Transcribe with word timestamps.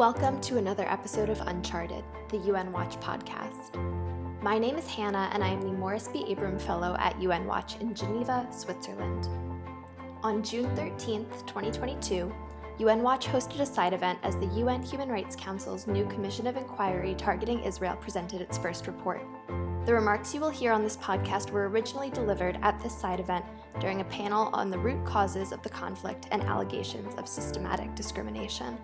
Welcome 0.00 0.40
to 0.40 0.56
another 0.56 0.88
episode 0.88 1.28
of 1.28 1.42
Uncharted, 1.42 2.02
the 2.30 2.38
UN 2.38 2.72
Watch 2.72 2.98
podcast. 3.00 3.76
My 4.42 4.58
name 4.58 4.78
is 4.78 4.86
Hannah, 4.86 5.28
and 5.34 5.44
I 5.44 5.48
am 5.48 5.60
the 5.60 5.72
Morris 5.72 6.08
B. 6.08 6.32
Abram 6.32 6.58
Fellow 6.58 6.96
at 6.98 7.20
UN 7.20 7.44
Watch 7.44 7.76
in 7.80 7.94
Geneva, 7.94 8.48
Switzerland. 8.50 9.28
On 10.22 10.42
June 10.42 10.74
13, 10.74 11.26
2022, 11.46 12.34
UN 12.78 13.02
Watch 13.02 13.26
hosted 13.26 13.60
a 13.60 13.66
side 13.66 13.92
event 13.92 14.18
as 14.22 14.38
the 14.38 14.46
UN 14.46 14.82
Human 14.82 15.10
Rights 15.10 15.36
Council's 15.36 15.86
new 15.86 16.06
Commission 16.06 16.46
of 16.46 16.56
Inquiry 16.56 17.14
targeting 17.14 17.62
Israel 17.62 17.96
presented 17.96 18.40
its 18.40 18.56
first 18.56 18.86
report. 18.86 19.20
The 19.84 19.92
remarks 19.92 20.32
you 20.32 20.40
will 20.40 20.48
hear 20.48 20.72
on 20.72 20.82
this 20.82 20.96
podcast 20.96 21.50
were 21.50 21.68
originally 21.68 22.08
delivered 22.08 22.58
at 22.62 22.80
this 22.80 22.98
side 22.98 23.20
event 23.20 23.44
during 23.80 24.00
a 24.00 24.04
panel 24.04 24.48
on 24.54 24.70
the 24.70 24.78
root 24.78 25.04
causes 25.04 25.52
of 25.52 25.62
the 25.62 25.68
conflict 25.68 26.26
and 26.30 26.40
allegations 26.44 27.14
of 27.16 27.28
systematic 27.28 27.94
discrimination. 27.94 28.78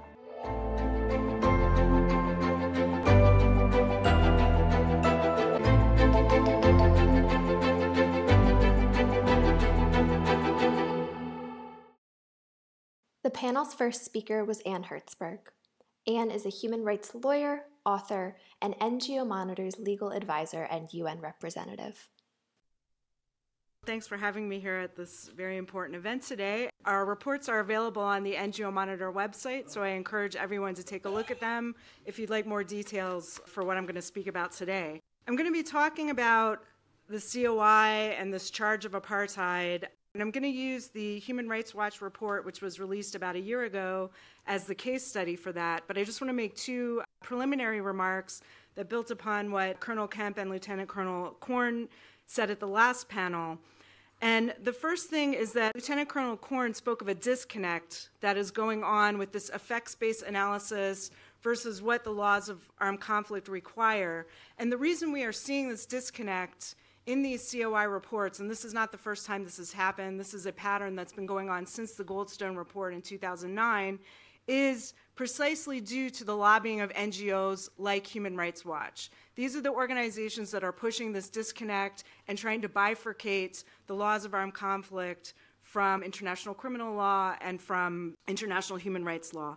Panel's 13.36 13.74
first 13.74 14.02
speaker 14.02 14.46
was 14.46 14.60
Anne 14.60 14.84
Herzberg. 14.84 15.40
Anne 16.06 16.30
is 16.30 16.46
a 16.46 16.48
human 16.48 16.84
rights 16.84 17.14
lawyer, 17.14 17.64
author, 17.84 18.38
and 18.62 18.74
NGO 18.78 19.26
Monitor's 19.26 19.78
legal 19.78 20.08
advisor 20.10 20.62
and 20.62 20.88
UN 20.94 21.20
representative. 21.20 22.08
Thanks 23.84 24.06
for 24.06 24.16
having 24.16 24.48
me 24.48 24.58
here 24.58 24.76
at 24.76 24.96
this 24.96 25.30
very 25.36 25.58
important 25.58 25.96
event 25.96 26.22
today. 26.22 26.70
Our 26.86 27.04
reports 27.04 27.50
are 27.50 27.60
available 27.60 28.00
on 28.00 28.22
the 28.22 28.32
NGO 28.32 28.72
Monitor 28.72 29.12
website, 29.12 29.68
so 29.68 29.82
I 29.82 29.88
encourage 29.88 30.34
everyone 30.34 30.74
to 30.74 30.82
take 30.82 31.04
a 31.04 31.10
look 31.10 31.30
at 31.30 31.38
them 31.38 31.74
if 32.06 32.18
you'd 32.18 32.30
like 32.30 32.46
more 32.46 32.64
details 32.64 33.38
for 33.44 33.64
what 33.64 33.76
I'm 33.76 33.84
going 33.84 33.96
to 33.96 34.02
speak 34.02 34.28
about 34.28 34.52
today. 34.52 34.98
I'm 35.28 35.36
going 35.36 35.48
to 35.48 35.52
be 35.52 35.62
talking 35.62 36.08
about 36.08 36.62
the 37.10 37.20
COI 37.20 38.16
and 38.18 38.32
this 38.32 38.48
charge 38.48 38.86
of 38.86 38.92
apartheid, 38.92 39.84
and 40.16 40.22
I'm 40.22 40.30
going 40.30 40.44
to 40.44 40.48
use 40.48 40.88
the 40.88 41.18
Human 41.18 41.46
Rights 41.46 41.74
Watch 41.74 42.00
report, 42.00 42.46
which 42.46 42.62
was 42.62 42.80
released 42.80 43.14
about 43.14 43.36
a 43.36 43.38
year 43.38 43.64
ago, 43.64 44.08
as 44.46 44.64
the 44.64 44.74
case 44.74 45.06
study 45.06 45.36
for 45.36 45.52
that. 45.52 45.82
But 45.86 45.98
I 45.98 46.04
just 46.04 46.22
want 46.22 46.30
to 46.30 46.34
make 46.34 46.56
two 46.56 47.02
preliminary 47.22 47.82
remarks 47.82 48.40
that 48.76 48.88
built 48.88 49.10
upon 49.10 49.50
what 49.50 49.78
Colonel 49.78 50.08
Kemp 50.08 50.38
and 50.38 50.50
Lieutenant 50.50 50.88
Colonel 50.88 51.36
Corn 51.40 51.90
said 52.26 52.50
at 52.50 52.60
the 52.60 52.66
last 52.66 53.10
panel. 53.10 53.58
And 54.22 54.54
the 54.62 54.72
first 54.72 55.10
thing 55.10 55.34
is 55.34 55.52
that 55.52 55.74
Lieutenant 55.74 56.08
Colonel 56.08 56.38
Corn 56.38 56.72
spoke 56.72 57.02
of 57.02 57.08
a 57.08 57.14
disconnect 57.14 58.08
that 58.22 58.38
is 58.38 58.50
going 58.50 58.82
on 58.82 59.18
with 59.18 59.32
this 59.32 59.50
effects 59.50 59.94
based 59.94 60.22
analysis 60.22 61.10
versus 61.42 61.82
what 61.82 62.04
the 62.04 62.10
laws 62.10 62.48
of 62.48 62.62
armed 62.80 63.02
conflict 63.02 63.48
require. 63.48 64.26
And 64.56 64.72
the 64.72 64.78
reason 64.78 65.12
we 65.12 65.24
are 65.24 65.32
seeing 65.32 65.68
this 65.68 65.84
disconnect 65.84 66.74
in 67.06 67.22
these 67.22 67.50
COI 67.50 67.84
reports, 67.84 68.40
and 68.40 68.50
this 68.50 68.64
is 68.64 68.74
not 68.74 68.90
the 68.90 68.98
first 68.98 69.26
time 69.26 69.44
this 69.44 69.58
has 69.58 69.72
happened, 69.72 70.18
this 70.18 70.34
is 70.34 70.46
a 70.46 70.52
pattern 70.52 70.96
that's 70.96 71.12
been 71.12 71.26
going 71.26 71.48
on 71.48 71.64
since 71.64 71.92
the 71.92 72.04
Goldstone 72.04 72.56
report 72.56 72.92
in 72.92 73.00
2009, 73.00 73.98
is 74.48 74.94
precisely 75.14 75.80
due 75.80 76.10
to 76.10 76.24
the 76.24 76.36
lobbying 76.36 76.80
of 76.80 76.92
NGOs 76.92 77.70
like 77.78 78.06
Human 78.06 78.36
Rights 78.36 78.64
Watch. 78.64 79.10
These 79.34 79.56
are 79.56 79.60
the 79.60 79.72
organizations 79.72 80.50
that 80.50 80.62
are 80.62 80.72
pushing 80.72 81.12
this 81.12 81.28
disconnect 81.28 82.04
and 82.28 82.36
trying 82.36 82.60
to 82.62 82.68
bifurcate 82.68 83.64
the 83.86 83.94
laws 83.94 84.24
of 84.24 84.34
armed 84.34 84.54
conflict 84.54 85.34
from 85.62 86.02
international 86.02 86.54
criminal 86.54 86.94
law 86.94 87.34
and 87.40 87.60
from 87.60 88.14
international 88.28 88.78
human 88.78 89.04
rights 89.04 89.34
law. 89.34 89.56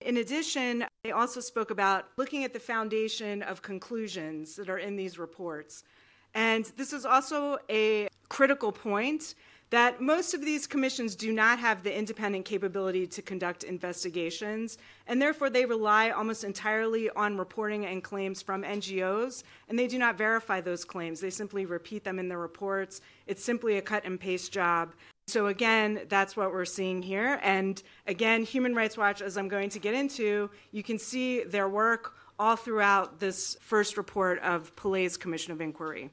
In 0.00 0.16
addition, 0.16 0.84
they 1.02 1.12
also 1.12 1.40
spoke 1.40 1.70
about 1.70 2.06
looking 2.16 2.44
at 2.44 2.52
the 2.52 2.60
foundation 2.60 3.42
of 3.42 3.62
conclusions 3.62 4.56
that 4.56 4.68
are 4.68 4.78
in 4.78 4.96
these 4.96 5.18
reports. 5.18 5.84
And 6.34 6.64
this 6.76 6.92
is 6.92 7.04
also 7.04 7.58
a 7.70 8.08
critical 8.28 8.72
point 8.72 9.34
that 9.70 10.00
most 10.00 10.34
of 10.34 10.40
these 10.40 10.66
commissions 10.68 11.16
do 11.16 11.32
not 11.32 11.58
have 11.58 11.82
the 11.82 11.96
independent 11.96 12.44
capability 12.44 13.08
to 13.08 13.20
conduct 13.22 13.64
investigations, 13.64 14.78
and 15.08 15.20
therefore 15.20 15.50
they 15.50 15.64
rely 15.64 16.10
almost 16.10 16.44
entirely 16.44 17.10
on 17.10 17.36
reporting 17.36 17.86
and 17.86 18.04
claims 18.04 18.40
from 18.40 18.62
NGOs, 18.62 19.42
and 19.68 19.76
they 19.76 19.88
do 19.88 19.98
not 19.98 20.16
verify 20.16 20.60
those 20.60 20.84
claims. 20.84 21.18
They 21.18 21.30
simply 21.30 21.66
repeat 21.66 22.04
them 22.04 22.20
in 22.20 22.28
the 22.28 22.36
reports. 22.36 23.00
It's 23.26 23.42
simply 23.42 23.78
a 23.78 23.82
cut 23.82 24.04
and 24.04 24.20
paste 24.20 24.52
job. 24.52 24.92
So, 25.26 25.46
again, 25.46 26.02
that's 26.08 26.36
what 26.36 26.52
we're 26.52 26.66
seeing 26.66 27.02
here. 27.02 27.40
And 27.42 27.82
again, 28.06 28.44
Human 28.44 28.74
Rights 28.74 28.96
Watch, 28.96 29.22
as 29.22 29.38
I'm 29.38 29.48
going 29.48 29.70
to 29.70 29.78
get 29.78 29.94
into, 29.94 30.50
you 30.70 30.82
can 30.82 30.98
see 30.98 31.42
their 31.44 31.68
work 31.68 32.14
all 32.38 32.56
throughout 32.56 33.20
this 33.20 33.56
first 33.60 33.96
report 33.96 34.38
of 34.40 34.74
Pillay's 34.76 35.16
Commission 35.16 35.52
of 35.52 35.60
Inquiry. 35.60 36.10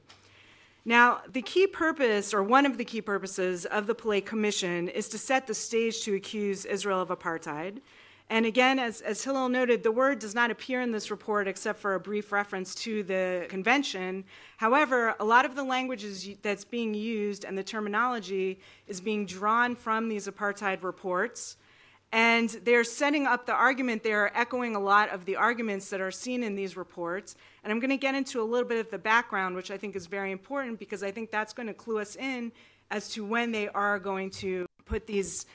Now, 0.84 1.20
the 1.30 1.42
key 1.42 1.66
purpose, 1.66 2.34
or 2.34 2.42
one 2.42 2.66
of 2.66 2.76
the 2.76 2.84
key 2.84 3.00
purposes 3.00 3.66
of 3.66 3.86
the 3.86 3.94
Pillet 3.94 4.26
Commission, 4.26 4.88
is 4.88 5.08
to 5.10 5.18
set 5.18 5.46
the 5.46 5.54
stage 5.54 6.02
to 6.02 6.14
accuse 6.14 6.64
Israel 6.64 7.00
of 7.00 7.08
apartheid. 7.08 7.80
And 8.30 8.46
again, 8.46 8.78
as, 8.78 9.00
as 9.02 9.22
Hillel 9.22 9.48
noted, 9.48 9.82
the 9.82 9.92
word 9.92 10.18
does 10.18 10.34
not 10.34 10.50
appear 10.50 10.80
in 10.80 10.90
this 10.90 11.10
report 11.10 11.46
except 11.46 11.78
for 11.78 11.94
a 11.94 12.00
brief 12.00 12.32
reference 12.32 12.74
to 12.76 13.02
the 13.02 13.46
convention. 13.48 14.24
However, 14.56 15.14
a 15.20 15.24
lot 15.24 15.44
of 15.44 15.54
the 15.54 15.62
language 15.62 16.06
that's 16.40 16.64
being 16.64 16.94
used 16.94 17.44
and 17.44 17.58
the 17.58 17.62
terminology 17.62 18.58
is 18.86 19.00
being 19.00 19.26
drawn 19.26 19.76
from 19.76 20.08
these 20.08 20.26
apartheid 20.26 20.82
reports. 20.82 21.58
And 22.12 22.50
they're 22.64 22.84
setting 22.84 23.26
up 23.26 23.46
the 23.46 23.54
argument, 23.54 24.02
they're 24.02 24.36
echoing 24.36 24.76
a 24.76 24.80
lot 24.80 25.08
of 25.08 25.24
the 25.24 25.36
arguments 25.36 25.88
that 25.90 26.00
are 26.00 26.10
seen 26.10 26.42
in 26.42 26.54
these 26.54 26.76
reports. 26.76 27.36
And 27.64 27.72
I'm 27.72 27.80
going 27.80 27.90
to 27.90 27.96
get 27.96 28.14
into 28.14 28.42
a 28.42 28.44
little 28.44 28.68
bit 28.68 28.78
of 28.78 28.90
the 28.90 28.98
background, 28.98 29.56
which 29.56 29.70
I 29.70 29.78
think 29.78 29.96
is 29.96 30.06
very 30.06 30.30
important 30.30 30.78
because 30.78 31.02
I 31.02 31.10
think 31.10 31.30
that's 31.30 31.54
going 31.54 31.68
to 31.68 31.74
clue 31.74 31.98
us 31.98 32.16
in 32.16 32.52
as 32.90 33.08
to 33.10 33.24
when 33.24 33.50
they 33.50 33.68
are 33.68 33.98
going 33.98 34.28
to 34.30 34.66
put 34.84 35.06
these 35.06 35.46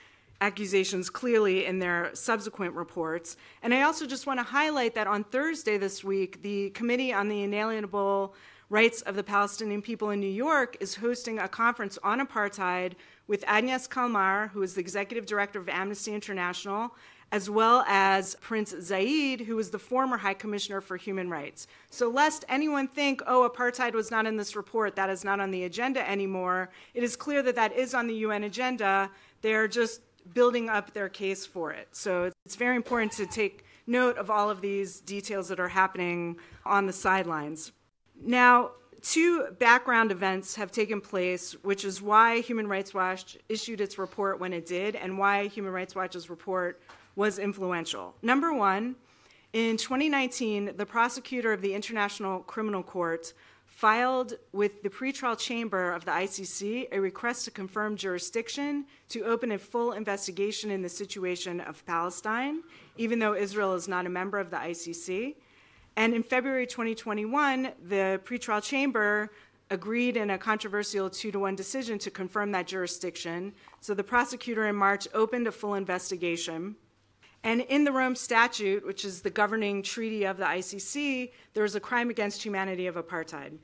accusations 0.41 1.09
clearly 1.09 1.66
in 1.66 1.79
their 1.79 2.09
subsequent 2.13 2.73
reports. 2.73 3.38
And 3.62 3.73
I 3.73 3.84
also 3.84 4.06
just 4.06 4.25
want 4.25 4.40
to 4.40 4.44
highlight 4.44 4.96
that 4.96 5.07
on 5.07 5.23
Thursday 5.23 5.78
this 5.78 6.03
week, 6.03 6.41
the 6.41 6.72
Committee 6.72 7.13
on 7.13 7.28
the 7.28 7.44
Inalienable 7.44 8.35
Rights 8.69 9.01
of 9.03 9.16
the 9.16 9.23
Palestinian 9.23 9.81
People 9.81 10.09
in 10.09 10.19
New 10.19 10.28
York 10.28 10.75
is 10.79 10.96
hosting 10.96 11.40
a 11.40 11.47
conference 11.47 11.97
on 12.03 12.19
apartheid 12.19 12.94
with 13.28 13.44
Agnes 13.48 13.88
Callamard, 13.88 14.50
who 14.52 14.62
is 14.64 14.74
the 14.74 14.82
executive 14.82 15.26
director 15.26 15.60
of 15.60 15.70
Amnesty 15.70 16.14
International, 16.14 16.96
as 17.32 17.50
well 17.50 17.84
as 17.88 18.36
Prince 18.36 18.74
Zeid, 18.80 19.42
who 19.42 19.60
is 19.60 19.70
the 19.70 19.80
former 19.80 20.18
High 20.18 20.34
Commissioner 20.34 20.80
for 20.80 20.96
Human 20.96 21.30
Rights. 21.30 21.68
So, 21.90 22.10
lest 22.10 22.46
anyone 22.48 22.88
think, 22.88 23.22
oh, 23.28 23.50
apartheid 23.50 23.94
was 23.94 24.12
not 24.12 24.26
in 24.26 24.38
this 24.38 24.56
report, 24.56 24.96
that 24.96 25.10
is 25.10 25.26
not 25.26 25.40
on 25.40 25.52
the 25.52 25.66
agenda 25.66 26.10
anymore, 26.10 26.70
it 26.94 27.04
is 27.04 27.16
clear 27.16 27.44
that 27.44 27.56
that 27.56 27.76
is 27.76 27.94
on 27.94 28.08
the 28.08 28.16
UN 28.16 28.46
agenda. 28.46 29.12
They're 29.42 29.68
just 29.68 30.02
building 30.34 30.70
up 30.70 30.94
their 30.94 31.09
case 31.09 31.46
for 31.46 31.72
it. 31.72 31.90
So, 31.92 32.32
it's 32.46 32.56
very 32.56 32.78
important 32.78 33.12
to 33.14 33.26
take 33.26 33.66
note 33.88 34.18
of 34.18 34.30
all 34.30 34.50
of 34.50 34.62
these 34.62 35.02
details 35.02 35.50
that 35.50 35.59
are 35.59 35.70
happening 35.70 36.38
on 36.66 36.86
the 36.86 36.94
sidelines. 36.94 37.74
Now, 38.22 38.72
two 39.02 39.47
background 39.59 40.12
events 40.12 40.56
have 40.56 40.72
taken 40.72 41.02
place, 41.02 41.53
which 41.63 41.85
is 41.85 42.02
why 42.02 42.40
Human 42.41 42.68
Rights 42.68 42.94
Watch 42.94 43.38
issued 43.50 43.81
its 43.81 43.97
report 43.97 44.40
when 44.40 44.53
it 44.53 44.66
did 44.66 44.96
and 44.96 45.18
why 45.18 45.47
Human 45.47 45.72
Rights 45.72 45.96
Watch's 45.96 46.30
report 46.30 46.81
was 47.16 47.40
influential. 47.40 48.16
Number 48.22 48.53
one, 48.53 48.96
in 49.53 49.78
2019, 49.78 50.74
the 50.78 50.85
prosecutor 50.85 51.53
of 51.53 51.62
the 51.62 51.74
International 51.74 52.40
Criminal 52.41 52.84
Court 52.84 53.34
filed 53.78 54.34
with 54.53 54.81
the 54.81 54.90
pretrial 54.90 55.38
chamber 55.38 55.91
of 55.91 56.03
the 56.03 56.12
ICC 56.12 56.88
a 56.91 57.00
request 57.00 57.46
to 57.46 57.52
confirm 57.52 57.96
jurisdiction 57.96 58.85
to 59.08 59.24
open 59.24 59.52
a 59.52 59.58
full 59.58 59.91
investigation 59.91 60.72
in 60.72 60.81
the 60.81 60.90
situation 60.90 61.62
of 61.62 61.85
Palestine, 61.85 62.64
even 62.97 63.20
though 63.20 63.35
Israel 63.35 63.73
is 63.76 63.88
not 63.88 64.05
a 64.05 64.09
member 64.09 64.40
of 64.40 64.49
the 64.49 64.58
ICC. 64.58 65.35
And 65.97 66.14
in 66.14 66.22
February 66.22 66.67
2021, 66.67 67.72
the 67.88 68.22
pretrial 68.23 68.61
chamber 68.61 69.32
agreed 69.72 70.16
in 70.16 70.29
a 70.29 70.38
controversial 70.38 71.09
two 71.09 71.32
to 71.32 71.40
one 71.40 71.55
decision 71.55 71.97
to 71.97 72.11
confirm 72.11 72.52
that 72.52 72.67
jurisdiction. 72.67 73.52
So 73.82 73.96
the 73.96 74.03
prosecutor 74.03 74.67
in 74.67 74.76
March 74.76 75.08
opened 75.16 75.47
a 75.47 75.52
full 75.52 75.73
investigation. 75.73 76.76
And 77.44 77.61
in 77.61 77.84
the 77.84 77.91
Rome 77.91 78.16
Statute, 78.16 78.85
which 78.85 79.05
is 79.05 79.23
the 79.23 79.32
governing 79.32 79.82
treaty 79.82 80.23
of 80.23 80.38
the 80.38 80.46
ICC, 80.46 81.32
there 81.55 81.66
is 81.66 81.76
a 81.76 81.79
crime 81.79 82.11
against 82.11 82.44
humanity 82.44 82.85
of 82.85 82.96
apartheid. 82.96 83.58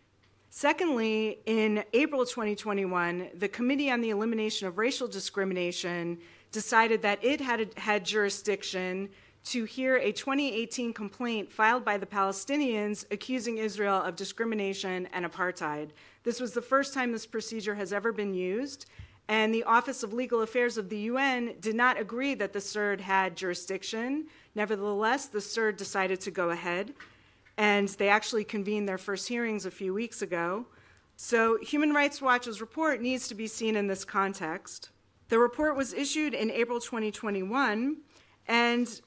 Secondly, 0.50 1.39
in 1.45 1.83
April 1.94 2.25
2021, 2.25 3.30
the 3.35 3.47
Committee 3.47 3.91
on 3.91 4.01
the 4.01 4.09
Elimination 4.09 4.68
of 4.68 4.80
Racial 4.80 5.07
Discrimination 5.07 6.18
decided 6.51 7.03
that 7.03 7.24
it 7.24 7.41
had, 7.41 7.77
had 7.77 8.03
jurisdiction 8.03 9.09
to 9.45 9.66
hear 9.66 9.98
a 9.98 10.12
2018 10.12 10.94
complaint 10.94 11.51
filed 11.51 11.84
by 11.84 11.98
the 11.98 12.06
Palestinians 12.06 13.06
accusing 13.12 13.57
Israel 13.57 14.01
of 14.01 14.16
discrimination 14.16 15.07
and 15.12 15.25
apartheid. 15.25 15.90
This 16.24 16.40
was 16.40 16.54
the 16.54 16.62
first 16.62 16.94
time 16.94 17.12
this 17.12 17.25
procedure 17.25 17.75
has 17.75 17.92
ever 17.92 18.12
been 18.13 18.34
used, 18.34 18.86
And 19.30 19.54
the 19.54 19.63
Office 19.63 20.04
of 20.04 20.13
Legal 20.13 20.42
Affairs 20.42 20.78
of 20.78 20.90
the 20.90 20.98
UN 20.98 21.56
did 21.62 21.75
not 21.75 22.00
agree 22.00 22.34
that 22.36 22.51
the 22.51 22.60
CERD 22.60 23.00
had 23.00 23.38
jurisdiction. 23.38 24.28
Nevertheless, 24.54 25.28
the 25.28 25.40
CERD 25.40 25.78
decided 25.78 26.19
to 26.22 26.31
go 26.31 26.50
ahead. 26.50 26.94
And 27.57 27.88
they 27.88 28.10
actually 28.10 28.44
convened 28.44 28.90
their 28.90 28.98
first 28.98 29.28
hearings 29.28 29.66
a 29.66 29.72
few 29.72 29.94
weeks 29.94 30.22
ago. 30.22 30.66
So, 31.16 31.57
Human 31.62 31.94
Rights 31.94 32.22
Watch's 32.22 32.60
report 32.60 33.00
needs 33.01 33.28
to 33.28 33.36
be 33.36 33.48
seen 33.48 33.75
in 33.75 33.88
this 33.88 34.04
context. 34.04 34.90
The 35.30 35.38
report 35.40 35.78
was 35.78 35.94
issued 35.94 36.34
in 36.34 36.50
April 36.51 36.80
2021, 36.80 37.98
and 38.48 39.01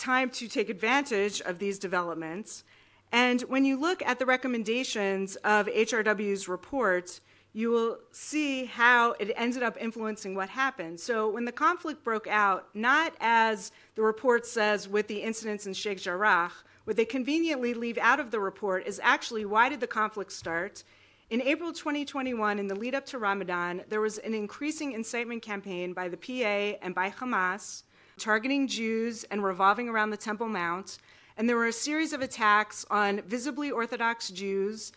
time 0.00 0.30
to 0.30 0.48
take 0.48 0.68
advantage 0.68 1.40
of 1.42 1.58
these 1.58 1.78
developments. 1.78 2.64
And 3.12 3.40
when 3.42 3.64
you 3.64 3.78
look 3.78 4.02
at 4.02 4.18
the 4.18 4.26
recommendations 4.26 5.36
of 5.36 5.66
HRW's 5.66 6.48
report, 6.48 7.20
you 7.52 7.70
will 7.70 7.98
see 8.12 8.64
how 8.64 9.12
it 9.18 9.32
ended 9.36 9.62
up 9.62 9.76
influencing 9.80 10.34
what 10.34 10.48
happened. 10.48 11.00
So, 11.00 11.28
when 11.28 11.44
the 11.44 11.52
conflict 11.52 12.04
broke 12.04 12.28
out, 12.28 12.68
not 12.74 13.14
as 13.20 13.72
the 13.96 14.02
report 14.02 14.46
says 14.46 14.88
with 14.88 15.08
the 15.08 15.22
incidents 15.22 15.66
in 15.66 15.74
Sheikh 15.74 16.00
Jarrah, 16.00 16.52
what 16.84 16.96
they 16.96 17.04
conveniently 17.04 17.74
leave 17.74 17.98
out 17.98 18.20
of 18.20 18.30
the 18.30 18.40
report 18.40 18.86
is 18.86 19.00
actually 19.02 19.44
why 19.44 19.68
did 19.68 19.80
the 19.80 19.86
conflict 19.86 20.32
start? 20.32 20.84
In 21.28 21.42
April 21.42 21.72
2021, 21.72 22.58
in 22.58 22.66
the 22.66 22.74
lead 22.74 22.94
up 22.94 23.06
to 23.06 23.18
Ramadan, 23.18 23.82
there 23.88 24.00
was 24.00 24.18
an 24.18 24.34
increasing 24.34 24.92
incitement 24.92 25.42
campaign 25.42 25.92
by 25.92 26.08
the 26.08 26.16
PA 26.16 26.78
and 26.84 26.94
by 26.94 27.10
Hamas 27.10 27.82
targeting 28.20 28.68
Jews 28.68 29.24
and 29.24 29.42
revolving 29.42 29.88
around 29.88 30.10
the 30.10 30.16
Temple 30.16 30.48
Mount. 30.48 30.98
And 31.36 31.48
there 31.48 31.56
were 31.56 31.66
a 31.66 31.72
series 31.72 32.12
of 32.12 32.20
attacks 32.20 32.84
on 32.90 33.22
visibly 33.22 33.70
Orthodox 33.70 34.28
Jews 34.28 34.92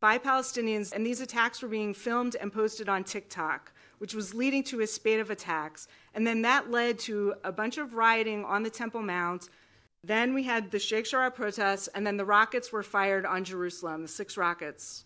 by 0.00 0.16
Palestinians, 0.16 0.92
and 0.92 1.04
these 1.04 1.20
attacks 1.20 1.60
were 1.60 1.68
being 1.68 1.92
filmed 1.92 2.36
and 2.40 2.52
posted 2.52 2.88
on 2.88 3.02
TikTok, 3.02 3.72
which 3.98 4.14
was 4.14 4.32
leading 4.32 4.62
to 4.64 4.80
a 4.80 4.86
spate 4.86 5.18
of 5.18 5.30
attacks. 5.30 5.88
And 6.14 6.24
then 6.24 6.42
that 6.42 6.70
led 6.70 7.00
to 7.00 7.34
a 7.42 7.50
bunch 7.50 7.78
of 7.78 7.94
rioting 7.94 8.44
on 8.44 8.62
the 8.62 8.70
Temple 8.70 9.02
Mount. 9.02 9.48
Then 10.04 10.34
we 10.34 10.44
had 10.44 10.70
the 10.70 10.78
Sheikh 10.78 11.06
Jarrah 11.06 11.32
protests, 11.32 11.88
and 11.88 12.06
then 12.06 12.16
the 12.16 12.24
rockets 12.24 12.70
were 12.70 12.84
fired 12.84 13.26
on 13.26 13.42
Jerusalem, 13.42 14.02
the 14.02 14.08
six 14.08 14.36
rockets. 14.36 15.04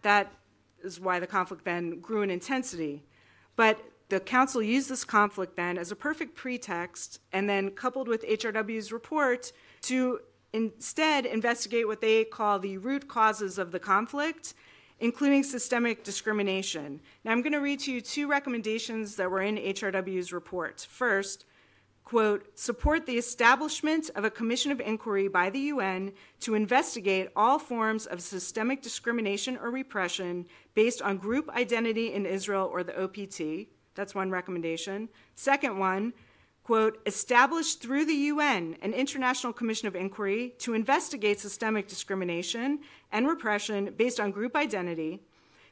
That 0.00 0.32
is 0.82 0.98
why 0.98 1.20
the 1.20 1.26
conflict 1.26 1.64
then 1.64 2.00
grew 2.00 2.22
in 2.22 2.30
intensity. 2.30 3.02
But 3.56 3.78
the 4.08 4.20
council 4.20 4.62
used 4.62 4.88
this 4.88 5.04
conflict 5.04 5.56
then 5.56 5.78
as 5.78 5.90
a 5.90 5.96
perfect 5.96 6.34
pretext, 6.36 7.20
and 7.32 7.48
then 7.48 7.70
coupled 7.70 8.08
with 8.08 8.26
HRW's 8.26 8.92
report, 8.92 9.52
to 9.82 10.20
instead 10.52 11.26
investigate 11.26 11.86
what 11.86 12.00
they 12.00 12.24
call 12.24 12.58
the 12.58 12.78
root 12.78 13.08
causes 13.08 13.58
of 13.58 13.72
the 13.72 13.80
conflict, 13.80 14.54
including 15.00 15.42
systemic 15.42 16.04
discrimination. 16.04 17.00
Now, 17.24 17.32
I'm 17.32 17.42
going 17.42 17.52
to 17.52 17.58
read 17.58 17.80
to 17.80 17.92
you 17.92 18.00
two 18.00 18.28
recommendations 18.28 19.16
that 19.16 19.30
were 19.30 19.42
in 19.42 19.56
HRW's 19.56 20.32
report. 20.32 20.86
First, 20.88 21.44
quote, 22.04 22.58
support 22.58 23.06
the 23.06 23.16
establishment 23.16 24.10
of 24.14 24.24
a 24.24 24.30
commission 24.30 24.70
of 24.70 24.80
inquiry 24.80 25.26
by 25.26 25.50
the 25.50 25.58
UN 25.58 26.12
to 26.40 26.54
investigate 26.54 27.30
all 27.34 27.58
forms 27.58 28.06
of 28.06 28.22
systemic 28.22 28.82
discrimination 28.82 29.56
or 29.56 29.70
repression 29.70 30.46
based 30.74 31.02
on 31.02 31.16
group 31.16 31.48
identity 31.50 32.12
in 32.12 32.26
Israel 32.26 32.68
or 32.70 32.84
the 32.84 33.02
OPT. 33.02 33.68
That's 33.94 34.14
one 34.14 34.30
recommendation. 34.30 35.08
Second 35.34 35.78
one, 35.78 36.12
quote, 36.62 37.00
established 37.06 37.80
through 37.80 38.06
the 38.06 38.14
UN 38.14 38.76
an 38.82 38.92
international 38.92 39.52
commission 39.52 39.86
of 39.86 39.94
inquiry 39.94 40.54
to 40.58 40.74
investigate 40.74 41.40
systemic 41.40 41.86
discrimination 41.86 42.80
and 43.12 43.28
repression 43.28 43.94
based 43.96 44.18
on 44.18 44.30
group 44.30 44.56
identity. 44.56 45.20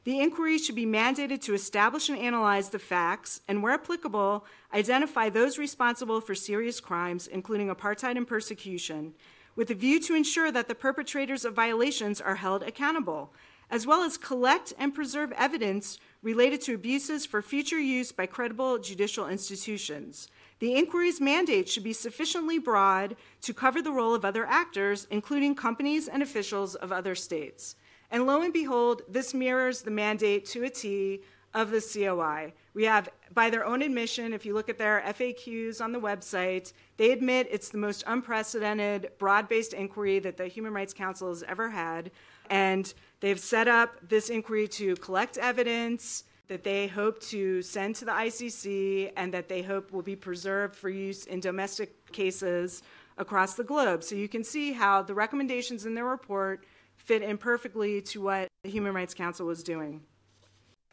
The 0.04 0.20
inquiry 0.20 0.58
should 0.58 0.74
be 0.74 0.86
mandated 0.86 1.40
to 1.42 1.54
establish 1.54 2.08
and 2.08 2.18
analyze 2.18 2.70
the 2.70 2.78
facts 2.80 3.40
and, 3.46 3.62
where 3.62 3.74
applicable, 3.74 4.44
identify 4.74 5.28
those 5.28 5.58
responsible 5.58 6.20
for 6.20 6.34
serious 6.34 6.80
crimes, 6.80 7.28
including 7.28 7.68
apartheid 7.68 8.16
and 8.16 8.26
persecution, 8.26 9.14
with 9.54 9.70
a 9.70 9.74
view 9.74 10.00
to 10.00 10.16
ensure 10.16 10.50
that 10.50 10.66
the 10.66 10.74
perpetrators 10.74 11.44
of 11.44 11.54
violations 11.54 12.20
are 12.20 12.34
held 12.34 12.64
accountable, 12.64 13.32
as 13.72 13.86
well 13.86 14.02
as 14.02 14.18
collect 14.18 14.74
and 14.78 14.94
preserve 14.94 15.32
evidence 15.32 15.98
related 16.22 16.60
to 16.60 16.74
abuses 16.74 17.24
for 17.24 17.40
future 17.40 17.80
use 17.80 18.12
by 18.12 18.26
credible 18.26 18.78
judicial 18.78 19.26
institutions. 19.26 20.28
The 20.58 20.74
inquiry's 20.74 21.22
mandate 21.22 21.70
should 21.70 21.82
be 21.82 21.94
sufficiently 21.94 22.58
broad 22.58 23.16
to 23.40 23.54
cover 23.54 23.80
the 23.80 23.90
role 23.90 24.14
of 24.14 24.26
other 24.26 24.46
actors, 24.46 25.08
including 25.10 25.54
companies 25.54 26.06
and 26.06 26.22
officials 26.22 26.74
of 26.74 26.92
other 26.92 27.14
states. 27.14 27.74
And 28.10 28.26
lo 28.26 28.42
and 28.42 28.52
behold, 28.52 29.02
this 29.08 29.32
mirrors 29.32 29.80
the 29.80 29.90
mandate 29.90 30.44
to 30.50 30.64
a 30.64 30.70
T 30.70 31.22
of 31.54 31.70
the 31.70 31.80
COI. 31.80 32.52
We 32.74 32.84
have, 32.84 33.08
by 33.34 33.50
their 33.50 33.64
own 33.64 33.82
admission, 33.82 34.32
if 34.32 34.46
you 34.46 34.54
look 34.54 34.68
at 34.68 34.78
their 34.78 35.02
FAQs 35.06 35.80
on 35.80 35.92
the 35.92 36.00
website, 36.00 36.72
they 36.98 37.10
admit 37.10 37.48
it's 37.50 37.70
the 37.70 37.78
most 37.78 38.04
unprecedented, 38.06 39.10
broad 39.18 39.48
based 39.48 39.72
inquiry 39.72 40.18
that 40.20 40.36
the 40.36 40.46
Human 40.46 40.74
Rights 40.74 40.94
Council 40.94 41.28
has 41.30 41.42
ever 41.42 41.70
had. 41.70 42.10
And 42.50 42.92
they've 43.22 43.40
set 43.40 43.68
up 43.68 43.96
this 44.06 44.28
inquiry 44.28 44.68
to 44.68 44.94
collect 44.96 45.38
evidence, 45.38 46.24
that 46.48 46.64
they 46.64 46.86
hope 46.86 47.18
to 47.22 47.62
send 47.62 47.94
to 47.96 48.04
the 48.04 48.12
ICC 48.12 49.12
and 49.16 49.32
that 49.32 49.48
they 49.48 49.62
hope 49.62 49.90
will 49.90 50.02
be 50.02 50.16
preserved 50.16 50.76
for 50.76 50.90
use 50.90 51.24
in 51.24 51.40
domestic 51.40 52.12
cases 52.12 52.82
across 53.16 53.54
the 53.54 53.64
globe. 53.64 54.04
So 54.04 54.16
you 54.16 54.28
can 54.28 54.44
see 54.44 54.72
how 54.72 55.00
the 55.02 55.14
recommendations 55.14 55.86
in 55.86 55.94
their 55.94 56.04
report 56.04 56.64
fit 56.96 57.22
in 57.22 57.38
perfectly 57.38 58.02
to 58.02 58.20
what 58.20 58.48
the 58.64 58.70
Human 58.70 58.92
Rights 58.92 59.14
Council 59.14 59.46
was 59.46 59.62
doing. 59.62 60.02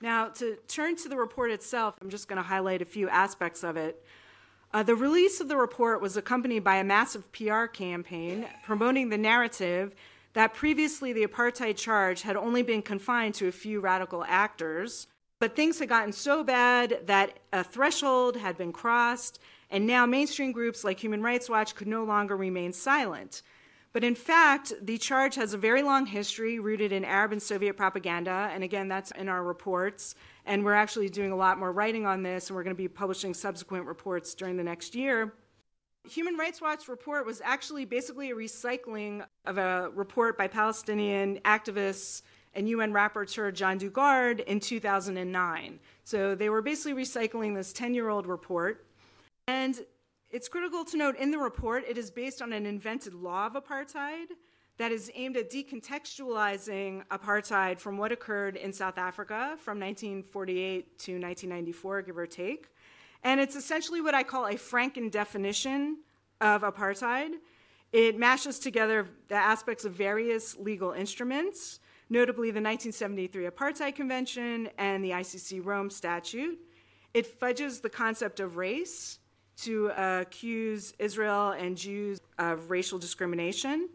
Now, 0.01 0.29
to 0.29 0.57
turn 0.67 0.95
to 0.97 1.09
the 1.09 1.17
report 1.17 1.51
itself, 1.51 1.95
I'm 2.01 2.09
just 2.09 2.29
going 2.29 2.37
to 2.37 2.47
highlight 2.47 2.81
a 2.81 2.85
few 2.85 3.09
aspects 3.09 3.63
of 3.63 3.75
it. 3.75 4.01
Uh, 4.73 4.83
the 4.83 4.95
release 4.95 5.41
of 5.41 5.49
the 5.49 5.57
report 5.57 5.99
was 5.99 6.15
accompanied 6.15 6.63
by 6.63 6.77
a 6.77 6.83
massive 6.83 7.29
PR 7.33 7.65
campaign 7.65 8.47
promoting 8.63 9.09
the 9.09 9.17
narrative 9.17 9.93
that 10.33 10.53
previously 10.53 11.13
the 11.13 11.25
apartheid 11.25 11.75
charge 11.77 12.21
had 12.21 12.35
only 12.35 12.61
been 12.61 12.81
confined 12.81 13.35
to 13.35 13.47
a 13.47 13.51
few 13.51 13.79
radical 13.79 14.23
actors, 14.27 15.07
but 15.39 15.55
things 15.55 15.79
had 15.79 15.89
gotten 15.89 16.11
so 16.11 16.43
bad 16.43 17.01
that 17.05 17.39
a 17.53 17.63
threshold 17.63 18.35
had 18.35 18.57
been 18.57 18.73
crossed, 18.73 19.39
and 19.69 19.87
now 19.87 20.05
mainstream 20.05 20.51
groups 20.51 20.83
like 20.83 20.99
Human 20.99 21.21
Rights 21.21 21.49
Watch 21.49 21.75
could 21.75 21.87
no 21.87 22.03
longer 22.03 22.35
remain 22.35 22.73
silent. 22.73 23.41
But 23.91 24.03
in 24.03 24.13
fact, 24.13 24.73
the 24.81 24.99
charge 24.99 25.33
has 25.35 25.53
a 25.53 25.57
very 25.57 25.81
long 25.81 26.05
history 26.05 26.59
rooted 26.59 26.91
in 26.91 27.03
Arab 27.03 27.31
and 27.31 27.41
Soviet 27.41 27.75
propaganda, 27.75 28.51
and 28.53 28.63
again, 28.63 28.87
that's 28.87 29.11
in 29.11 29.27
our 29.27 29.43
reports. 29.43 30.13
And 30.45 30.63
we're 30.63 30.73
actually 30.73 31.09
doing 31.09 31.31
a 31.31 31.35
lot 31.35 31.57
more 31.57 31.71
writing 31.71 32.05
on 32.05 32.21
this, 32.21 32.49
and 32.49 32.55
we're 32.55 32.63
going 32.63 32.75
to 32.75 32.81
be 32.81 32.87
publishing 32.87 33.33
subsequent 33.33 33.85
reports 33.85 34.35
during 34.35 34.57
the 34.57 34.63
next 34.63 34.93
year. 34.93 35.33
Human 36.09 36.37
Rights 36.37 36.59
Watch 36.59 36.87
report 36.87 37.25
was 37.25 37.39
actually 37.43 37.85
basically 37.85 38.31
a 38.31 38.35
recycling 38.35 39.23
of 39.45 39.59
a 39.59 39.91
report 39.93 40.39
by 40.39 40.47
Palestinian 40.47 41.37
activists 41.45 42.23
and 42.55 42.67
UN 42.67 42.91
rapporteur 42.91 43.53
John 43.53 43.79
Dugard 43.79 44.39
in 44.45 44.59
2009. 44.59 45.79
So 46.03 46.33
they 46.33 46.49
were 46.49 46.63
basically 46.63 46.99
recycling 46.99 47.53
this 47.53 47.71
10 47.73 47.93
year 47.93 48.09
old 48.09 48.25
report. 48.25 48.87
And 49.47 49.79
it's 50.31 50.47
critical 50.47 50.83
to 50.85 50.97
note 50.97 51.15
in 51.15 51.29
the 51.29 51.37
report, 51.37 51.83
it 51.87 51.97
is 51.97 52.09
based 52.09 52.41
on 52.41 52.53
an 52.53 52.65
invented 52.65 53.13
law 53.13 53.45
of 53.45 53.53
apartheid 53.53 54.25
that 54.77 54.91
is 54.91 55.11
aimed 55.13 55.37
at 55.37 55.51
decontextualizing 55.51 57.05
apartheid 57.11 57.79
from 57.79 57.97
what 57.97 58.11
occurred 58.11 58.55
in 58.55 58.73
South 58.73 58.97
Africa 58.97 59.57
from 59.59 59.79
1948 59.79 60.97
to 60.99 61.11
1994, 61.13 62.01
give 62.01 62.17
or 62.17 62.25
take. 62.25 62.69
And 63.23 63.39
it's 63.39 63.55
essentially 63.55 64.01
what 64.01 64.15
I 64.15 64.23
call 64.23 64.45
a 64.45 64.53
Franken 64.53 65.11
definition 65.11 65.97
of 66.41 66.61
apartheid. 66.61 67.31
It 67.91 68.17
mashes 68.17 68.59
together 68.59 69.07
the 69.27 69.35
aspects 69.35 69.85
of 69.85 69.93
various 69.93 70.57
legal 70.57 70.91
instruments 70.91 71.79
notably 72.09 72.47
the 72.49 72.61
1973 72.61 73.45
Apartheid 73.45 73.95
Convention 73.95 74.69
and 74.77 75.03
the 75.03 75.11
ICC 75.11 75.63
Rome 75.63 75.89
Statute. 75.89 76.59
It 77.13 77.27
fudges 77.27 77.81
the 77.81 77.89
concept 77.89 78.39
of 78.39 78.57
race 78.57 79.19
to 79.57 79.91
uh, 79.91 80.19
accuse 80.21 80.93
Israel 80.99 81.51
and 81.51 81.77
Jews 81.77 82.19
of 82.37 82.69
racial 82.69 82.97
discrimination. 82.97 83.89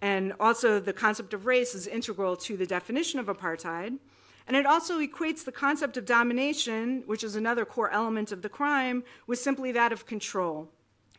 And 0.00 0.34
also, 0.38 0.78
the 0.78 0.92
concept 0.92 1.34
of 1.34 1.46
race 1.46 1.74
is 1.74 1.86
integral 1.86 2.36
to 2.36 2.56
the 2.56 2.66
definition 2.66 3.18
of 3.18 3.26
apartheid. 3.26 3.98
And 4.46 4.56
it 4.56 4.64
also 4.64 5.00
equates 5.00 5.44
the 5.44 5.52
concept 5.52 5.96
of 5.96 6.04
domination, 6.04 7.02
which 7.06 7.24
is 7.24 7.34
another 7.34 7.64
core 7.64 7.90
element 7.90 8.30
of 8.30 8.42
the 8.42 8.48
crime, 8.48 9.02
with 9.26 9.38
simply 9.38 9.72
that 9.72 9.92
of 9.92 10.06
control, 10.06 10.70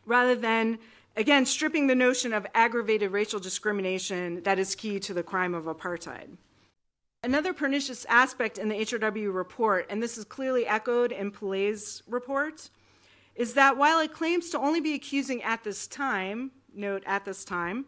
rather 0.08 0.34
than 0.34 0.78
Again, 1.18 1.46
stripping 1.46 1.88
the 1.88 1.96
notion 1.96 2.32
of 2.32 2.46
aggravated 2.54 3.10
racial 3.10 3.40
discrimination 3.40 4.40
that 4.44 4.60
is 4.60 4.76
key 4.76 5.00
to 5.00 5.12
the 5.12 5.24
crime 5.24 5.52
of 5.52 5.64
apartheid. 5.64 6.36
Another 7.24 7.52
pernicious 7.52 8.06
aspect 8.08 8.56
in 8.56 8.68
the 8.68 8.76
HRW 8.76 9.34
report, 9.34 9.86
and 9.90 10.00
this 10.00 10.16
is 10.16 10.24
clearly 10.24 10.64
echoed 10.64 11.10
in 11.10 11.32
Pillay's 11.32 12.04
report, 12.06 12.70
is 13.34 13.54
that 13.54 13.76
while 13.76 13.98
it 13.98 14.12
claims 14.12 14.48
to 14.50 14.60
only 14.60 14.80
be 14.80 14.94
accusing 14.94 15.42
at 15.42 15.64
this 15.64 15.88
time, 15.88 16.52
note 16.72 17.02
at 17.04 17.24
this 17.24 17.44
time, 17.44 17.86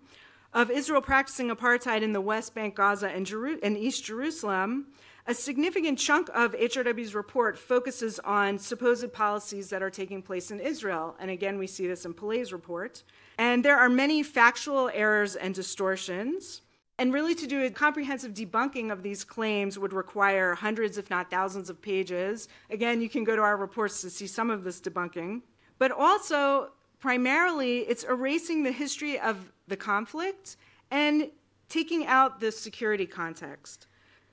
of 0.53 0.69
Israel 0.69 1.00
practicing 1.00 1.50
apartheid 1.50 2.03
in 2.03 2.12
the 2.12 2.21
West 2.21 2.53
Bank, 2.53 2.75
Gaza, 2.75 3.11
and, 3.11 3.25
Jeru- 3.25 3.61
and 3.62 3.79
East 3.79 4.03
Jerusalem, 4.03 4.87
A 5.30 5.34
significant 5.34 5.96
chunk 5.96 6.28
of 6.34 6.56
HRW's 6.56 7.14
report 7.14 7.56
focuses 7.56 8.18
on 8.18 8.58
supposed 8.58 9.12
policies 9.12 9.70
that 9.70 9.80
are 9.80 9.88
taking 9.88 10.22
place 10.22 10.50
in 10.50 10.58
Israel. 10.58 11.14
And 11.20 11.30
again, 11.30 11.56
we 11.56 11.68
see 11.68 11.87
this 11.87 12.04
in 12.04 12.14
Pillay's 12.14 12.52
report. 12.52 13.04
And 13.38 13.64
there 13.64 13.78
are 13.78 13.88
many 13.88 14.25
factual 14.25 14.90
errors 14.92 15.37
and 15.37 15.54
distortions. 15.54 16.62
And 16.99 17.14
really, 17.14 17.37
to 17.37 17.46
do 17.46 17.64
a 17.64 17.70
comprehensive 17.70 18.34
debunking 18.34 18.90
of 18.90 19.04
these 19.04 19.22
claims 19.22 19.78
would 19.78 19.92
require 19.92 20.56
hundreds, 20.56 20.99
if 20.99 21.10
not 21.10 21.30
thousands, 21.30 21.70
of 21.70 21.80
pages. 21.80 22.49
Again, 22.68 23.00
you 23.00 23.08
can 23.08 23.22
go 23.22 23.37
to 23.37 23.42
our 23.42 23.56
reports 23.56 24.00
to 24.00 24.10
see 24.10 24.26
some 24.26 24.50
of 24.50 24.64
this 24.64 24.80
debunking. 24.80 25.42
But 25.78 25.92
also, 25.92 26.72
primarily, 26.99 27.82
it's 27.82 28.02
erasing 28.02 28.64
the 28.64 28.72
history 28.72 29.20
of 29.20 29.52
the 29.68 29.76
conflict 29.76 30.56
and 30.90 31.30
taking 31.68 32.04
out 32.04 32.40
the 32.40 32.50
security 32.50 33.06
context. 33.06 33.87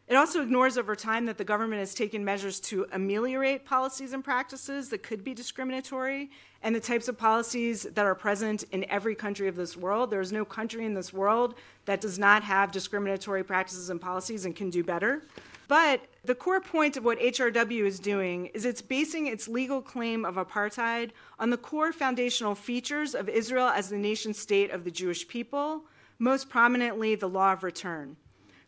It 0.07 0.15
also 0.15 0.41
ignores 0.41 0.77
over 0.77 0.95
time 0.95 1.25
that 1.25 1.37
the 1.37 1.43
government 1.43 1.79
has 1.79 1.93
taken 1.93 2.23
measures 2.23 2.61
to 2.61 2.87
ameliorate 2.93 3.65
policies 3.65 4.13
and 4.13 4.23
practices 4.23 4.87
that 4.89 5.03
could 5.03 5.21
be 5.21 5.33
discriminatory 5.33 6.31
and 6.63 6.73
the 6.73 6.79
types 6.79 7.09
of 7.09 7.17
policies 7.17 7.83
that 7.83 8.05
are 8.05 8.15
present 8.15 8.63
in 8.71 8.89
every 8.89 9.15
country 9.15 9.49
of 9.49 9.57
this 9.57 9.75
world. 9.75 10.09
There 10.09 10.21
is 10.21 10.31
no 10.31 10.45
country 10.45 10.85
in 10.85 10.93
this 10.93 11.11
world 11.11 11.55
that 11.85 11.99
does 11.99 12.17
not 12.17 12.41
have 12.43 12.71
discriminatory 12.71 13.43
practices 13.43 13.89
and 13.89 13.99
policies 13.99 14.45
and 14.45 14.55
can 14.55 14.69
do 14.69 14.81
better. 14.81 15.23
But 15.67 16.05
the 16.23 16.35
core 16.35 16.61
point 16.61 16.95
of 16.95 17.03
what 17.03 17.19
HRW 17.19 17.83
is 17.85 17.99
doing 17.99 18.45
is 18.47 18.63
it's 18.63 18.81
basing 18.81 19.27
its 19.27 19.49
legal 19.49 19.81
claim 19.81 20.23
of 20.23 20.35
apartheid 20.35 21.11
on 21.37 21.49
the 21.49 21.57
core 21.57 21.91
foundational 21.91 22.55
features 22.55 23.13
of 23.13 23.27
Israel 23.27 23.67
as 23.67 23.89
the 23.89 23.97
nation 23.97 24.33
state 24.33 24.71
of 24.71 24.85
the 24.85 24.91
Jewish 24.91 25.27
people, 25.27 25.83
most 26.17 26.49
prominently 26.49 27.15
the 27.15 27.27
law 27.27 27.51
of 27.51 27.63
return. 27.63 28.15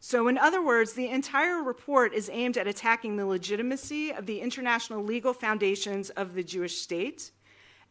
So, 0.02 0.30
in 0.30 0.38
other 0.38 0.62
words, 0.62 0.94
the 0.94 1.10
entire 1.10 1.62
report 1.62 2.14
is 2.14 2.30
aimed 2.32 2.58
at 2.58 2.68
attacking 2.68 3.18
the 3.18 3.26
legitimacy 3.26 4.14
of 4.14 4.26
the 4.26 4.40
international 4.40 5.04
legal 5.04 5.34
foundations 5.34 6.10
of 6.12 6.36
the 6.36 6.44
Jewish 6.44 6.78
state. 6.78 7.32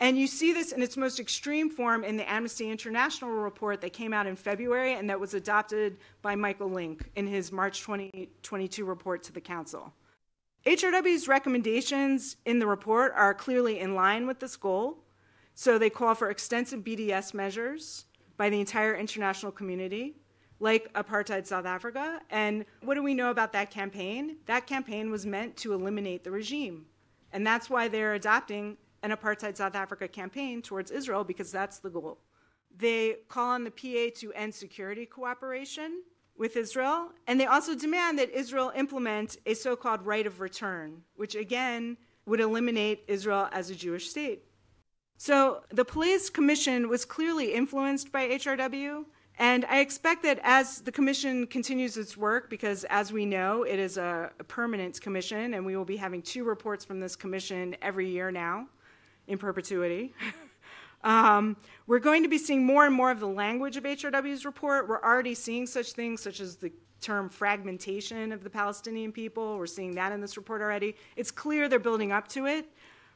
And 0.00 0.16
you 0.16 0.26
see 0.26 0.52
this 0.52 0.72
in 0.72 0.80
its 0.80 0.96
most 0.96 1.20
extreme 1.20 1.68
form 1.68 2.04
in 2.04 2.16
the 2.16 2.30
Amnesty 2.30 2.70
International 2.70 3.30
report 3.30 3.80
that 3.82 3.92
came 3.92 4.14
out 4.14 4.26
in 4.26 4.36
February 4.36 4.94
and 4.94 5.10
that 5.10 5.20
was 5.20 5.34
adopted 5.34 5.98
by 6.22 6.34
Michael 6.34 6.70
Lynk 6.70 7.10
in 7.16 7.26
his 7.26 7.52
March 7.52 7.80
2022 7.80 8.84
report 8.84 9.22
to 9.24 9.32
the 9.32 9.40
Council. 9.40 9.92
HRW's 10.64 11.28
recommendations 11.28 12.36
in 12.46 12.58
the 12.58 12.66
report 12.66 13.12
are 13.16 13.34
clearly 13.34 13.80
in 13.80 13.94
line 13.94 14.26
with 14.26 14.38
this 14.38 14.56
goal. 14.56 14.98
So 15.54 15.78
they 15.78 15.90
call 15.90 16.14
for 16.14 16.30
extensive 16.30 16.84
BDS 16.84 17.34
measures 17.34 18.04
by 18.36 18.48
the 18.48 18.60
entire 18.60 18.94
international 18.94 19.50
community 19.50 20.14
like 20.60 20.92
apartheid 20.94 21.46
South 21.46 21.66
Africa. 21.66 22.20
And 22.30 22.64
what 22.82 22.94
do 22.94 23.02
we 23.02 23.14
know 23.14 23.30
about 23.30 23.52
that 23.52 23.70
campaign? 23.70 24.36
That 24.46 24.66
campaign 24.66 25.10
was 25.10 25.24
meant 25.24 25.56
to 25.58 25.72
eliminate 25.72 26.24
the 26.24 26.30
regime. 26.30 26.86
And 27.32 27.46
that's 27.46 27.70
why 27.70 27.88
they're 27.88 28.14
adopting 28.14 28.76
an 29.02 29.10
apartheid 29.10 29.56
South 29.56 29.74
Africa 29.74 30.08
campaign 30.08 30.62
towards 30.62 30.90
Israel, 30.90 31.24
because 31.24 31.52
that's 31.52 31.78
the 31.78 31.90
goal. 31.90 32.18
They 32.76 33.16
call 33.28 33.50
on 33.50 33.64
the 33.64 33.70
PA 33.70 34.14
to 34.20 34.32
end 34.34 34.54
security 34.54 35.06
cooperation 35.06 36.02
with 36.36 36.56
Israel, 36.56 37.10
and 37.26 37.40
they 37.40 37.46
also 37.46 37.74
demand 37.74 38.18
that 38.18 38.30
Israel 38.30 38.72
implement 38.76 39.36
a 39.44 39.54
so 39.54 39.74
called 39.74 40.02
right 40.02 40.26
of 40.26 40.40
return, 40.40 41.02
which 41.16 41.34
again 41.34 41.96
would 42.26 42.40
eliminate 42.40 43.02
Israel 43.08 43.48
as 43.52 43.70
a 43.70 43.74
Jewish 43.74 44.08
state. 44.08 44.44
So 45.16 45.62
the 45.70 45.84
Pillay 45.84 46.32
Commission 46.32 46.88
was 46.88 47.04
clearly 47.04 47.54
influenced 47.54 48.12
by 48.12 48.28
HRW 48.28 49.04
and 49.38 49.64
I 49.66 49.78
expect 49.80 50.24
that 50.24 50.40
as 50.42 50.80
the 50.80 50.90
commission 50.90 51.46
continues 51.46 51.96
its 51.96 52.16
work, 52.16 52.50
because 52.50 52.84
as 52.84 53.12
we 53.12 53.24
know, 53.24 53.62
it 53.62 53.78
is 53.78 53.96
a, 53.96 54.32
a, 54.38 54.44
permanent 54.44 55.00
commission, 55.00 55.54
and 55.54 55.64
we 55.64 55.76
will 55.76 55.84
be 55.84 55.96
having 55.96 56.22
two 56.22 56.42
reports 56.42 56.84
from 56.84 56.98
this 56.98 57.14
commission 57.14 57.76
every 57.80 58.08
year 58.08 58.32
now 58.32 58.66
in 59.28 59.38
perpetuity. 59.38 60.12
um, 61.04 61.56
we're 61.86 62.00
going 62.00 62.24
to 62.24 62.28
be 62.28 62.38
seeing 62.38 62.66
more 62.66 62.84
and 62.84 62.94
more 62.94 63.12
of 63.12 63.20
the 63.20 63.28
language 63.28 63.76
of 63.76 63.84
HRW's 63.84 64.44
report. 64.44 64.88
We're 64.88 65.02
already 65.02 65.34
seeing 65.34 65.66
such 65.66 65.92
things, 65.92 66.20
such 66.20 66.40
as 66.40 66.56
the 66.56 66.72
term 67.00 67.28
fragmentation 67.28 68.32
of 68.32 68.42
the 68.42 68.50
Palestinian 68.50 69.12
people. 69.12 69.56
We're 69.56 69.66
seeing 69.66 69.94
that 69.94 70.10
in 70.10 70.20
this 70.20 70.36
report 70.36 70.60
already. 70.60 70.96
It's 71.14 71.30
clear 71.30 71.68
they're 71.68 71.78
building 71.78 72.10
up 72.10 72.26
to 72.28 72.46
it. 72.46 72.66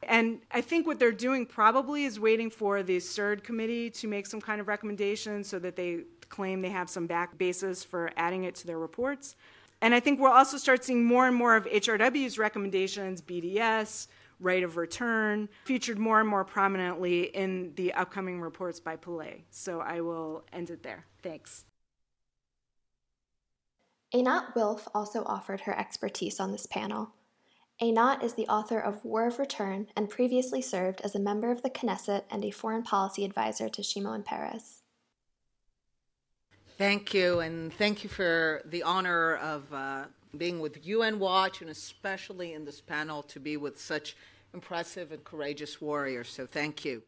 And 0.09 0.41
I 0.51 0.61
think 0.61 0.87
what 0.87 0.99
they're 0.99 1.13
doing 1.13 1.47
probably 1.47 2.05
is 2.05 2.19
waiting 2.19 2.51
for 2.51 2.83
the 2.83 2.99
CERD 2.99 3.43
committee 3.45 3.91
to 3.91 4.09
make 4.09 4.27
some 4.27 4.41
kind 4.41 4.61
of 4.61 4.69
recommendation 4.69 5.45
so 5.45 5.59
that 5.61 5.77
they 5.77 6.01
claim 6.29 6.63
they 6.63 6.71
have 6.71 6.89
some 6.91 7.07
back 7.07 7.39
basis 7.39 7.85
for 7.85 8.11
adding 8.17 8.45
it 8.45 8.55
to 8.57 8.67
their 8.67 8.79
reports. 8.79 9.37
And 9.81 9.95
I 9.95 10.01
think 10.01 10.21
we'll 10.21 10.33
also 10.33 10.57
start 10.57 10.85
seeing 10.85 11.05
more 11.05 11.27
and 11.27 11.37
more 11.37 11.57
of 11.57 11.67
HRW's 11.67 12.39
recommendations, 12.39 13.21
BDS, 13.21 14.07
right 14.39 14.63
of 14.63 14.77
return, 14.77 15.49
featured 15.65 15.99
more 15.99 16.21
and 16.21 16.29
more 16.29 16.45
prominently 16.45 17.23
in 17.23 17.73
the 17.75 17.93
upcoming 17.95 18.41
reports 18.41 18.81
by 18.81 18.97
Pillay. 18.97 19.43
So 19.51 19.81
I 19.81 20.01
will 20.01 20.45
end 20.53 20.71
it 20.71 20.83
there. 20.83 21.07
Thanks. 21.23 21.65
Einat 24.15 24.55
Wilf 24.55 24.87
also 24.95 25.25
offered 25.25 25.63
her 25.63 25.77
expertise 25.79 26.39
on 26.39 26.53
this 26.53 26.67
panel. 26.67 27.13
Einat 27.83 28.23
is 28.23 28.35
the 28.35 28.47
author 28.47 28.79
of 28.79 29.05
War 29.05 29.27
of 29.27 29.41
Return 29.41 29.89
and 29.97 30.09
previously 30.09 30.63
served 30.63 31.01
as 31.01 31.17
a 31.17 31.19
member 31.19 31.51
of 31.51 31.63
the 31.63 31.71
Knesset 31.71 32.23
and 32.31 32.45
a 32.45 32.53
foreign 32.53 32.85
policy 32.85 33.25
advisor 33.25 33.69
to 33.71 33.83
Shimon 33.83 34.23
Peres. 34.23 34.83
Thank 36.79 37.13
you, 37.13 37.41
and 37.41 37.73
thank 37.73 38.05
you 38.05 38.09
for 38.09 38.63
the 38.65 38.85
honor 38.85 39.35
of 39.35 39.75
uh, 39.75 40.05
being 40.39 40.61
with 40.61 40.87
UN 40.87 41.19
Watch, 41.19 41.61
and 41.61 41.69
especially 41.69 42.53
in 42.53 42.65
this 42.65 42.81
panel 42.81 43.21
to 43.25 43.41
be 43.41 43.57
with 43.57 43.81
such 43.81 44.17
impressive 44.55 45.11
and 45.11 45.25
courageous 45.25 45.81
warriors. 45.81 46.29
So, 46.29 46.47
thank 46.47 46.85
you. 46.85 47.03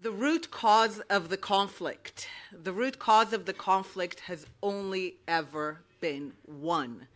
The 0.00 0.12
root 0.12 0.52
cause 0.52 1.00
of 1.10 1.28
the 1.28 1.36
conflict, 1.36 2.28
the 2.52 2.72
root 2.72 3.00
cause 3.00 3.32
of 3.32 3.46
the 3.46 3.52
conflict 3.52 4.20
has 4.20 4.46
only 4.62 5.16
ever 5.26 5.80
been 6.00 6.34
one 6.44 7.08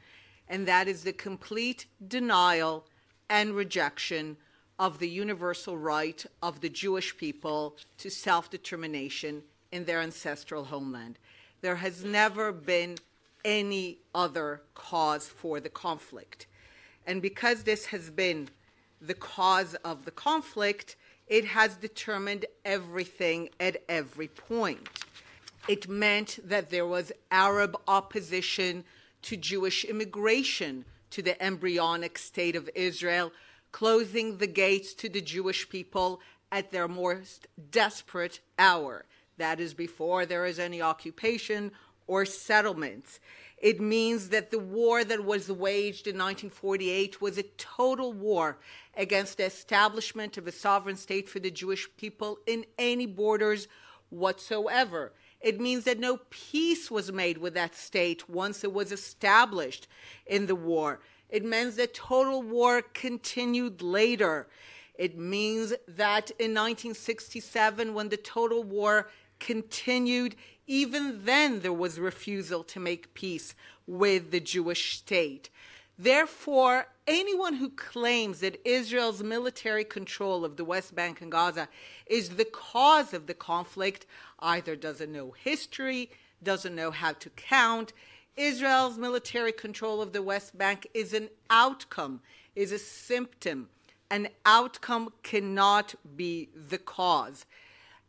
and 0.48 0.66
that 0.66 0.88
is 0.88 1.04
the 1.04 1.12
complete 1.12 1.86
denial 2.06 2.86
and 3.28 3.54
rejection 3.54 4.36
of 4.78 4.98
the 4.98 5.08
universal 5.08 5.76
right 5.76 6.24
of 6.42 6.60
the 6.60 6.68
Jewish 6.68 7.16
people 7.16 7.76
to 7.98 8.10
self 8.10 8.50
determination 8.50 9.42
in 9.72 9.84
their 9.84 10.00
ancestral 10.00 10.64
homeland. 10.64 11.18
There 11.60 11.76
has 11.76 12.04
never 12.04 12.52
been 12.52 12.96
any 13.44 13.98
other 14.14 14.62
cause 14.74 15.26
for 15.26 15.60
the 15.60 15.68
conflict. 15.68 16.46
And 17.06 17.20
because 17.22 17.62
this 17.62 17.86
has 17.86 18.10
been 18.10 18.48
the 19.00 19.14
cause 19.14 19.74
of 19.76 20.04
the 20.04 20.10
conflict, 20.10 20.96
it 21.26 21.44
has 21.44 21.74
determined 21.76 22.46
everything 22.64 23.50
at 23.60 23.82
every 23.88 24.28
point. 24.28 24.88
It 25.68 25.88
meant 25.88 26.38
that 26.44 26.70
there 26.70 26.86
was 26.86 27.12
Arab 27.30 27.76
opposition 27.86 28.84
to 29.22 29.36
Jewish 29.36 29.84
immigration 29.84 30.84
to 31.10 31.22
the 31.22 31.40
embryonic 31.42 32.18
state 32.18 32.56
of 32.56 32.68
Israel, 32.74 33.32
closing 33.72 34.38
the 34.38 34.46
gates 34.46 34.94
to 34.94 35.08
the 35.08 35.20
Jewish 35.20 35.68
people 35.68 36.20
at 36.50 36.70
their 36.70 36.88
most 36.88 37.46
desperate 37.70 38.40
hour. 38.58 39.04
That 39.36 39.60
is 39.60 39.74
before 39.74 40.26
there 40.26 40.46
is 40.46 40.58
any 40.58 40.82
occupation 40.82 41.72
or 42.06 42.24
settlements. 42.24 43.20
It 43.60 43.80
means 43.80 44.28
that 44.28 44.50
the 44.50 44.58
war 44.58 45.04
that 45.04 45.24
was 45.24 45.50
waged 45.50 46.06
in 46.06 46.14
1948 46.14 47.20
was 47.20 47.38
a 47.38 47.42
total 47.42 48.12
war 48.12 48.58
against 48.96 49.36
the 49.36 49.44
establishment 49.44 50.38
of 50.38 50.46
a 50.46 50.52
sovereign 50.52 50.96
state 50.96 51.28
for 51.28 51.40
the 51.40 51.50
Jewish 51.50 51.88
people 51.96 52.38
in 52.46 52.64
any 52.78 53.06
borders 53.06 53.68
whatsoever. 54.10 55.12
It 55.40 55.60
means 55.60 55.84
that 55.84 56.00
no 56.00 56.20
peace 56.30 56.90
was 56.90 57.12
made 57.12 57.38
with 57.38 57.54
that 57.54 57.74
state 57.74 58.28
once 58.28 58.64
it 58.64 58.72
was 58.72 58.90
established 58.90 59.86
in 60.26 60.46
the 60.46 60.56
war. 60.56 61.00
It 61.28 61.44
means 61.44 61.76
that 61.76 61.94
total 61.94 62.42
war 62.42 62.82
continued 62.82 63.82
later. 63.82 64.48
It 64.94 65.16
means 65.16 65.74
that 65.86 66.30
in 66.32 66.54
1967, 66.54 67.94
when 67.94 68.08
the 68.08 68.16
total 68.16 68.64
war 68.64 69.10
continued, 69.38 70.34
even 70.66 71.24
then 71.24 71.60
there 71.60 71.72
was 71.72 72.00
refusal 72.00 72.64
to 72.64 72.80
make 72.80 73.14
peace 73.14 73.54
with 73.86 74.32
the 74.32 74.40
Jewish 74.40 74.98
state. 74.98 75.50
Therefore, 75.98 76.88
anyone 77.08 77.54
who 77.54 77.70
claims 77.70 78.40
that 78.40 78.60
Israel's 78.68 79.22
military 79.22 79.84
control 79.84 80.44
of 80.44 80.56
the 80.56 80.64
West 80.64 80.94
Bank 80.94 81.22
and 81.22 81.32
Gaza 81.32 81.68
is 82.06 82.28
the 82.28 82.44
cause 82.44 83.14
of 83.14 83.26
the 83.26 83.34
conflict 83.34 84.06
either 84.40 84.76
doesn't 84.76 85.10
know 85.10 85.32
history, 85.32 86.10
doesn't 86.42 86.74
know 86.74 86.90
how 86.90 87.12
to 87.14 87.30
count. 87.30 87.94
Israel's 88.36 88.98
military 88.98 89.52
control 89.52 90.02
of 90.02 90.12
the 90.12 90.22
West 90.22 90.56
Bank 90.56 90.86
is 90.92 91.14
an 91.14 91.30
outcome, 91.50 92.20
is 92.54 92.70
a 92.70 92.78
symptom. 92.78 93.70
An 94.10 94.28
outcome 94.44 95.10
cannot 95.22 95.94
be 96.14 96.50
the 96.54 96.78
cause. 96.78 97.46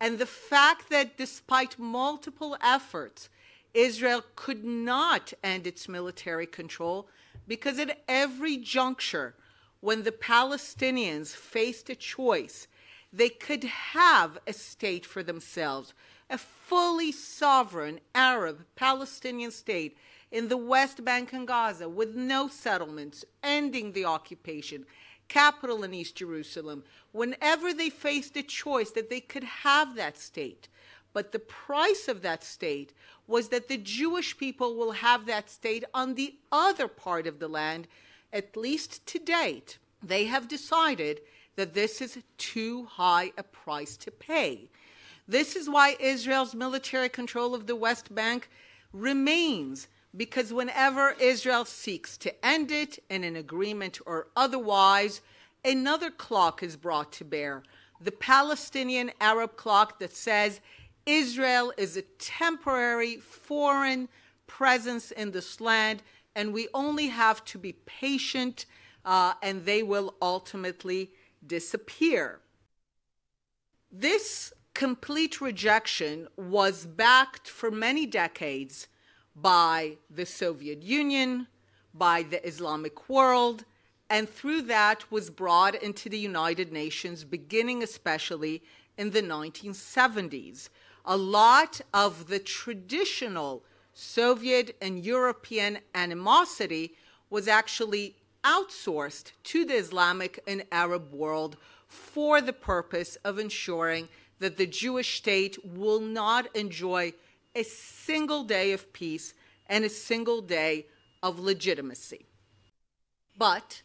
And 0.02 0.20
the 0.20 0.26
fact 0.26 0.90
that 0.90 1.18
despite 1.18 1.80
multiple 1.80 2.58
efforts, 2.62 3.30
Israel 3.74 4.24
could 4.36 4.64
not 4.64 5.34
end 5.44 5.66
its 5.66 5.88
military 5.88 6.46
control 6.46 7.08
because 7.50 7.80
at 7.80 8.00
every 8.08 8.56
juncture, 8.58 9.34
when 9.82 10.04
the 10.04 10.12
Palestinians 10.12 11.30
faced 11.36 11.90
a 11.90 11.96
choice, 11.96 12.68
they 13.12 13.28
could 13.28 13.64
have 13.64 14.38
a 14.46 14.54
state 14.54 15.04
for 15.04 15.24
themselves, 15.24 15.96
a 16.30 16.38
fully 16.38 17.12
sovereign 17.12 18.00
Arab 18.14 18.66
Palestinian 18.76 19.50
state 19.50 19.98
in 20.32 20.48
the 20.48 20.58
West 20.58 21.04
Bank 21.04 21.34
and 21.34 21.48
Gaza 21.48 21.90
with 21.90 22.16
no 22.16 22.48
settlements, 22.48 23.26
ending 23.42 23.94
the 23.94 24.06
occupation, 24.06 24.86
capital 25.28 25.84
in 25.84 25.92
East 25.92 26.18
Jerusalem, 26.18 26.84
whenever 27.12 27.74
they 27.74 27.90
faced 27.90 28.38
a 28.38 28.44
choice 28.44 28.92
that 28.92 29.10
they 29.10 29.22
could 29.22 29.44
have 29.44 29.96
that 29.96 30.20
state. 30.20 30.68
But 31.14 31.32
the 31.32 31.40
price 31.40 32.08
of 32.08 32.22
that 32.22 32.44
state 32.44 32.94
was 33.30 33.50
that 33.50 33.68
the 33.68 33.78
Jewish 33.78 34.38
people 34.38 34.76
will 34.76 34.94
have 34.94 35.28
that 35.28 35.50
state 35.50 35.84
on 35.94 36.16
the 36.16 36.36
other 36.52 36.88
part 36.88 37.28
of 37.28 37.40
the 37.40 37.48
land, 37.48 37.88
at 38.34 38.58
least 38.58 39.06
to 39.06 39.20
date. 39.20 39.78
They 40.02 40.26
have 40.26 40.48
decided 40.48 41.22
that 41.56 41.76
this 41.76 42.02
is 42.02 42.18
too 42.38 42.86
high 42.86 43.32
a 43.38 43.44
price 43.44 43.96
to 43.98 44.12
pay. 44.12 44.70
This 45.28 45.56
is 45.56 45.70
why 45.70 45.96
Israel's 46.00 46.56
military 46.56 47.10
control 47.10 47.54
of 47.54 47.68
the 47.68 47.76
West 47.76 48.14
Bank 48.16 48.50
remains, 48.92 49.88
because 50.18 50.52
whenever 50.52 51.16
Israel 51.20 51.66
seeks 51.66 52.18
to 52.18 52.46
end 52.46 52.72
it 52.72 52.98
in 53.12 53.24
an 53.24 53.36
agreement 53.36 54.00
or 54.08 54.28
otherwise, 54.36 55.22
another 55.64 56.10
clock 56.10 56.64
is 56.64 56.76
brought 56.76 57.12
to 57.12 57.26
bear 57.26 57.62
the 58.02 58.12
Palestinian 58.12 59.12
Arab 59.20 59.56
clock 59.58 60.00
that 60.00 60.16
says 60.16 60.62
Israel 61.10 61.74
is 61.76 61.98
a 61.98 62.04
temporary 62.04 63.18
foreign 63.18 64.10
presence 64.46 65.10
in 65.10 65.32
this 65.32 65.60
land, 65.60 66.04
and 66.36 66.54
we 66.54 66.68
only 66.72 67.08
have 67.08 67.44
to 67.46 67.58
be 67.58 67.74
patient, 67.74 68.68
uh, 69.04 69.34
and 69.42 69.66
they 69.66 69.82
will 69.82 70.14
ultimately 70.22 71.10
disappear. 71.46 72.42
This 73.92 74.54
complete 74.76 75.42
rejection 75.42 76.28
was 76.38 76.86
backed 76.86 77.50
for 77.50 77.72
many 77.72 78.06
decades 78.06 78.88
by 79.36 79.98
the 80.12 80.28
Soviet 80.28 80.84
Union, 80.84 81.48
by 81.92 82.22
the 82.22 82.46
Islamic 82.48 83.10
world, 83.10 83.66
and 84.12 84.30
through 84.30 84.62
that 84.64 85.12
was 85.12 85.32
brought 85.32 85.74
into 85.74 86.08
the 86.08 86.20
United 86.20 86.72
Nations, 86.72 87.24
beginning 87.24 87.82
especially 87.82 88.62
in 88.96 89.10
the 89.10 89.24
1970s 89.24 90.70
a 91.06 91.18
lot 91.18 91.82
of 91.94 92.28
the 92.28 92.40
traditional 92.40 93.64
Soviet 93.94 94.76
and 94.82 95.04
European 95.04 95.80
animosity 95.94 96.94
was 97.30 97.48
actually 97.48 98.16
outsourced 98.44 99.32
to 99.44 99.66
the 99.66 99.76
Islamic 99.76 100.42
and 100.48 100.64
Arab 100.72 101.14
world 101.14 101.58
for 101.88 102.40
the 102.40 102.54
purpose 102.54 103.18
of 103.18 103.38
ensuring 103.38 104.08
that 104.40 104.58
the 104.58 104.68
Jewish 104.68 105.18
state 105.18 105.58
will 105.66 106.00
not 106.00 106.56
enjoy 106.56 107.14
a 107.56 107.64
single 107.64 108.44
day 108.44 108.72
of 108.72 108.94
peace 108.94 109.34
and 109.68 109.84
a 109.84 109.90
single 109.90 110.42
day 110.42 110.86
of 111.22 111.40
legitimacy. 111.40 112.26
But 113.38 113.82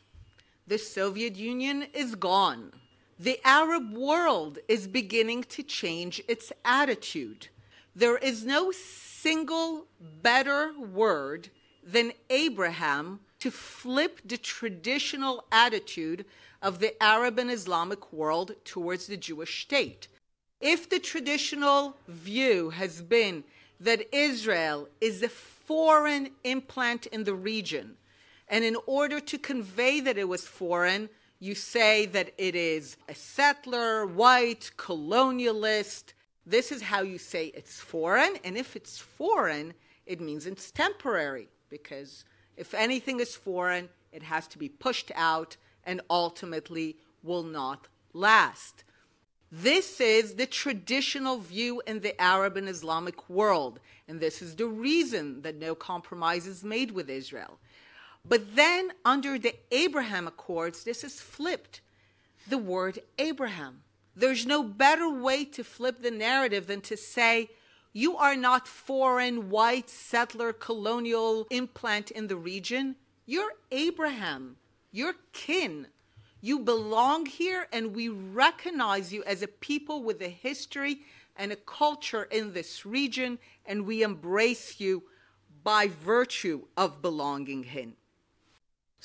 the 0.66 0.78
Soviet 0.78 1.36
Union 1.36 1.86
is 1.92 2.14
gone 2.14 2.72
the 3.18 3.38
Arab 3.44 3.92
world 3.92 4.58
is 4.68 4.88
beginning 4.88 5.44
to 5.44 5.62
change 5.62 6.22
its 6.26 6.52
attitude. 6.64 7.48
There 7.94 8.16
is 8.16 8.44
no 8.44 8.72
single 8.72 9.86
better 10.00 10.72
word 10.78 11.50
than 11.82 12.12
Abraham 12.30 13.20
to 13.40 13.50
flip 13.50 14.20
the 14.24 14.38
traditional 14.38 15.44
attitude 15.52 16.24
of 16.60 16.78
the 16.78 17.00
Arab 17.02 17.38
and 17.38 17.50
Islamic 17.50 18.12
world 18.12 18.52
towards 18.64 19.06
the 19.06 19.16
Jewish 19.16 19.62
state. 19.62 20.08
If 20.60 20.88
the 20.88 20.98
traditional 20.98 21.98
view 22.08 22.70
has 22.70 23.02
been 23.02 23.44
that 23.78 24.08
Israel 24.14 24.88
is 25.00 25.22
a 25.22 25.28
foreign 25.28 26.30
implant 26.42 27.06
in 27.06 27.24
the 27.24 27.34
region, 27.34 27.96
and 28.48 28.64
in 28.64 28.76
order 28.86 29.20
to 29.20 29.38
convey 29.38 30.00
that 30.00 30.16
it 30.16 30.28
was 30.28 30.46
foreign, 30.46 31.10
you 31.44 31.54
say 31.54 32.06
that 32.06 32.32
it 32.38 32.54
is 32.54 32.96
a 33.06 33.14
settler, 33.14 34.06
white, 34.06 34.70
colonialist. 34.78 36.14
This 36.46 36.72
is 36.72 36.80
how 36.80 37.02
you 37.02 37.18
say 37.18 37.48
it's 37.48 37.78
foreign. 37.78 38.36
And 38.44 38.56
if 38.56 38.74
it's 38.74 38.98
foreign, 38.98 39.74
it 40.06 40.22
means 40.22 40.46
it's 40.46 40.70
temporary, 40.70 41.48
because 41.68 42.24
if 42.56 42.72
anything 42.72 43.20
is 43.20 43.36
foreign, 43.36 43.90
it 44.10 44.22
has 44.22 44.46
to 44.48 44.58
be 44.58 44.70
pushed 44.70 45.12
out 45.14 45.58
and 45.84 46.00
ultimately 46.08 46.96
will 47.22 47.42
not 47.42 47.88
last. 48.14 48.84
This 49.52 50.00
is 50.00 50.36
the 50.36 50.46
traditional 50.46 51.38
view 51.38 51.82
in 51.86 52.00
the 52.00 52.18
Arab 52.20 52.56
and 52.56 52.68
Islamic 52.68 53.28
world, 53.28 53.80
and 54.08 54.18
this 54.18 54.40
is 54.40 54.56
the 54.56 54.66
reason 54.66 55.42
that 55.42 55.56
no 55.56 55.74
compromise 55.74 56.46
is 56.46 56.64
made 56.64 56.90
with 56.92 57.10
Israel. 57.10 57.58
But 58.26 58.56
then 58.56 58.92
under 59.04 59.38
the 59.38 59.54
Abraham 59.70 60.26
Accords, 60.26 60.84
this 60.84 61.04
is 61.04 61.20
flipped. 61.20 61.80
The 62.48 62.58
word 62.58 63.00
Abraham. 63.18 63.82
There's 64.16 64.46
no 64.46 64.62
better 64.62 65.08
way 65.10 65.44
to 65.46 65.64
flip 65.64 66.02
the 66.02 66.10
narrative 66.10 66.66
than 66.66 66.80
to 66.82 66.96
say, 66.96 67.50
you 67.92 68.16
are 68.16 68.34
not 68.34 68.66
foreign, 68.66 69.50
white, 69.50 69.88
settler, 69.88 70.52
colonial 70.52 71.46
implant 71.50 72.10
in 72.10 72.26
the 72.26 72.36
region. 72.36 72.96
You're 73.24 73.52
Abraham. 73.70 74.56
You're 74.90 75.14
kin. 75.32 75.86
You 76.40 76.58
belong 76.58 77.26
here, 77.26 77.68
and 77.72 77.94
we 77.94 78.08
recognize 78.08 79.12
you 79.12 79.22
as 79.24 79.42
a 79.42 79.48
people 79.48 80.02
with 80.02 80.20
a 80.22 80.28
history 80.28 81.02
and 81.36 81.52
a 81.52 81.56
culture 81.56 82.24
in 82.24 82.52
this 82.52 82.84
region, 82.84 83.38
and 83.64 83.86
we 83.86 84.02
embrace 84.02 84.80
you 84.80 85.04
by 85.62 85.88
virtue 85.88 86.66
of 86.76 87.00
belonging 87.00 87.64
in. 87.64 87.94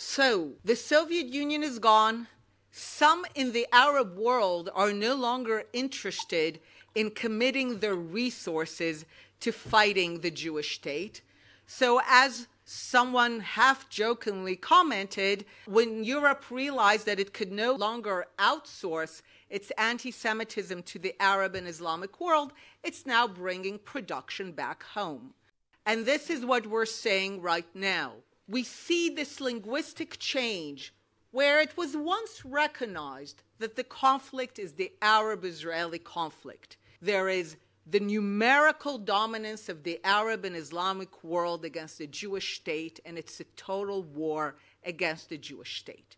So 0.02 0.54
the 0.64 0.78
Soviet 0.78 1.28
Union 1.28 1.62
is 1.62 1.78
gone. 1.78 2.30
Some 2.72 3.26
in 3.36 3.52
the 3.52 3.68
Arab 3.74 4.18
world 4.18 4.70
are 4.74 4.94
no 4.94 5.14
longer 5.14 5.66
interested 5.74 6.62
in 6.96 7.12
committing 7.12 7.80
their 7.80 7.96
resources 7.96 9.04
to 9.42 9.52
fighting 9.52 10.22
the 10.22 10.32
Jewish 10.32 10.76
state. 10.76 11.22
So, 11.68 12.00
as 12.08 12.48
someone 12.64 13.42
half 13.42 13.90
jokingly 13.90 14.56
commented, 14.56 15.44
when 15.66 16.06
Europe 16.06 16.46
realized 16.50 17.06
that 17.06 17.20
it 17.20 17.34
could 17.34 17.52
no 17.52 17.74
longer 17.74 18.28
outsource 18.40 19.22
its 19.50 19.70
anti 19.78 20.12
Semitism 20.12 20.82
to 20.84 20.98
the 20.98 21.14
Arab 21.22 21.56
and 21.56 21.68
Islamic 21.68 22.22
world, 22.22 22.54
it's 22.86 23.06
now 23.06 23.28
bringing 23.28 23.78
production 23.78 24.54
back 24.54 24.82
home. 24.82 25.34
And 25.86 26.06
this 26.06 26.30
is 26.30 26.46
what 26.46 26.68
we're 26.68 26.86
saying 26.86 27.42
right 27.42 27.68
now 27.76 28.14
we 28.50 28.64
see 28.64 29.10
this 29.10 29.40
linguistic 29.40 30.18
change 30.18 30.94
where 31.32 31.62
it 31.62 31.78
was 31.78 31.96
once 31.96 32.44
recognized 32.44 33.44
that 33.60 33.76
the 33.76 33.84
conflict 33.84 34.58
is 34.58 34.74
the 34.74 34.92
Arab 35.02 35.46
Israeli 35.46 36.00
conflict. 36.00 36.76
There 37.00 37.30
is 37.30 37.58
the 37.86 38.00
numerical 38.00 38.98
dominance 38.98 39.70
of 39.70 39.84
the 39.84 40.00
Arab 40.04 40.46
and 40.46 40.56
Islamic 40.56 41.24
world 41.24 41.64
against 41.64 42.00
the 42.00 42.08
Jewish 42.08 42.58
state, 42.58 43.00
and 43.06 43.18
it's 43.18 43.40
a 43.40 43.44
total 43.56 44.02
war 44.02 44.56
against 44.84 45.30
the 45.30 45.38
Jewish 45.38 45.80
state. 45.80 46.16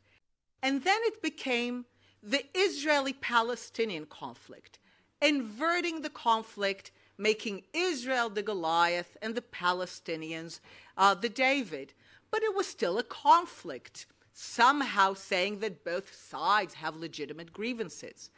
And 0.63 0.84
then 0.84 1.00
it 1.04 1.22
became 1.22 1.86
the 2.24 2.46
Israeli 2.54 3.13
Palestinian 3.13 4.06
conflict, 4.06 4.80
inverting 5.22 6.02
the 6.02 6.10
conflict, 6.10 6.91
making 7.17 7.63
Israel 7.74 8.30
the 8.30 8.44
Goliath 8.44 9.17
and 9.22 9.36
the 9.36 9.41
Palestinians 9.41 10.62
uh, 10.98 11.13
the 11.13 11.30
David 11.30 11.94
but 12.32 12.44
it 12.44 12.56
was 12.56 12.65
still 12.65 12.98
a 12.98 13.04
conflict, 13.04 14.08
somehow 14.34 15.13
saying 15.13 15.60
that 15.60 15.84
both 15.84 16.15
sides 16.15 16.76
have 16.76 16.96
legitimate 16.96 17.52
grievances. 17.54 18.30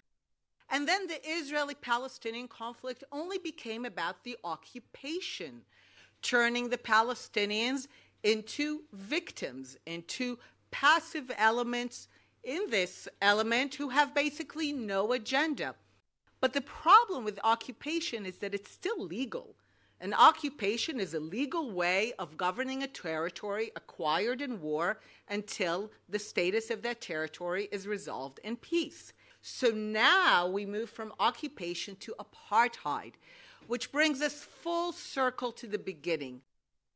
And 0.69 0.87
then 0.87 1.07
the 1.07 1.21
Israeli 1.23 1.75
Palestinian 1.75 2.47
conflict 2.47 3.03
only 3.11 3.37
became 3.37 3.85
about 3.85 4.23
the 4.23 4.37
occupation, 4.43 5.61
turning 6.23 6.69
the 6.69 6.77
Palestinians 6.77 7.87
into 8.23 8.81
victims, 8.91 9.77
into 9.85 10.39
passive 10.71 11.31
elements 11.37 12.07
in 12.43 12.69
this 12.71 13.07
element 13.21 13.75
who 13.75 13.89
have 13.89 14.15
basically 14.15 14.73
no 14.73 15.13
agenda. 15.13 15.75
But 16.41 16.53
the 16.53 16.61
problem 16.61 17.23
with 17.23 17.39
occupation 17.43 18.25
is 18.25 18.37
that 18.37 18.53
it's 18.53 18.71
still 18.71 18.99
legal. 18.99 19.55
An 20.03 20.13
occupation 20.13 20.99
is 20.99 21.13
a 21.13 21.19
legal 21.21 21.71
way 21.71 22.11
of 22.19 22.35
governing 22.35 22.83
a 22.83 22.87
territory 22.87 23.71
acquired 23.73 24.41
in 24.41 24.59
war 24.59 24.99
until 25.29 25.91
the 26.09 26.19
status 26.19 26.69
of 26.69 26.81
that 26.81 26.99
territory 26.99 27.69
is 27.71 27.87
resolved 27.87 28.39
in 28.43 28.57
peace. 28.57 29.13
So 29.41 29.69
now 29.69 30.45
we 30.45 30.65
move 30.65 30.89
from 30.89 31.13
occupation 31.21 31.95
to 32.01 32.15
apartheid, 32.19 33.13
which 33.67 33.93
brings 33.93 34.21
us 34.21 34.43
full 34.43 34.91
circle 34.91 35.53
to 35.53 35.67
the 35.67 35.79
beginning. 35.79 36.41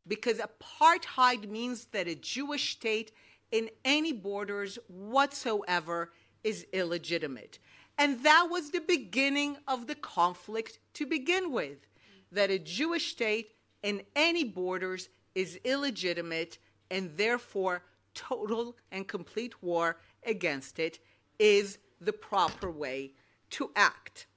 because 0.07 0.39
apartheid 0.39 1.49
means 1.49 1.85
that 1.91 2.07
a 2.07 2.15
Jewish 2.15 2.71
state 2.73 3.11
in 3.51 3.69
any 3.83 4.13
borders 4.13 4.77
whatsoever 4.87 6.11
is 6.43 6.65
illegitimate. 6.73 7.59
And 7.97 8.23
that 8.23 8.47
was 8.49 8.71
the 8.71 8.81
beginning 8.81 9.57
of 9.67 9.87
the 9.87 9.95
conflict 9.95 10.79
to 10.93 11.05
begin 11.05 11.51
with 11.51 11.87
that 12.31 12.51
a 12.51 12.59
Jewish 12.59 13.11
state 13.11 13.51
in 13.83 14.01
any 14.15 14.43
borders 14.43 15.09
is 15.35 15.59
illegitimate 15.63 16.57
and 16.89 17.17
therefore 17.17 17.83
total 18.13 18.75
and 18.91 19.07
complete 19.07 19.61
war 19.61 19.97
against 20.25 20.79
it 20.79 20.99
is 21.39 21.77
the 22.01 22.13
proper 22.13 22.71
way 22.71 23.11
to 23.51 23.71
act. 23.75 24.27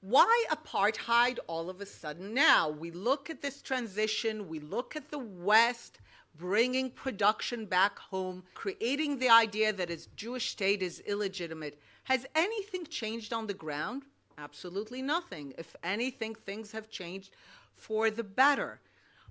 Why 0.00 0.44
apartheid 0.50 1.38
all 1.48 1.68
of 1.68 1.80
a 1.80 1.86
sudden 1.86 2.32
now? 2.32 2.68
We 2.68 2.92
look 2.92 3.30
at 3.30 3.42
this 3.42 3.60
transition, 3.60 4.48
we 4.48 4.60
look 4.60 4.94
at 4.94 5.10
the 5.10 5.18
West 5.18 5.98
bringing 6.36 6.90
production 6.90 7.66
back 7.66 7.98
home, 7.98 8.44
creating 8.54 9.18
the 9.18 9.28
idea 9.28 9.72
that 9.72 9.90
its 9.90 10.06
Jewish 10.06 10.50
state 10.50 10.82
is 10.82 11.00
illegitimate. 11.00 11.80
Has 12.04 12.26
anything 12.34 12.86
changed 12.86 13.32
on 13.32 13.48
the 13.48 13.54
ground? 13.54 14.04
Absolutely 14.38 15.02
nothing. 15.02 15.52
If 15.58 15.74
anything, 15.82 16.34
things 16.34 16.72
have 16.72 16.88
changed 16.88 17.34
for 17.74 18.10
the 18.10 18.22
better. 18.22 18.80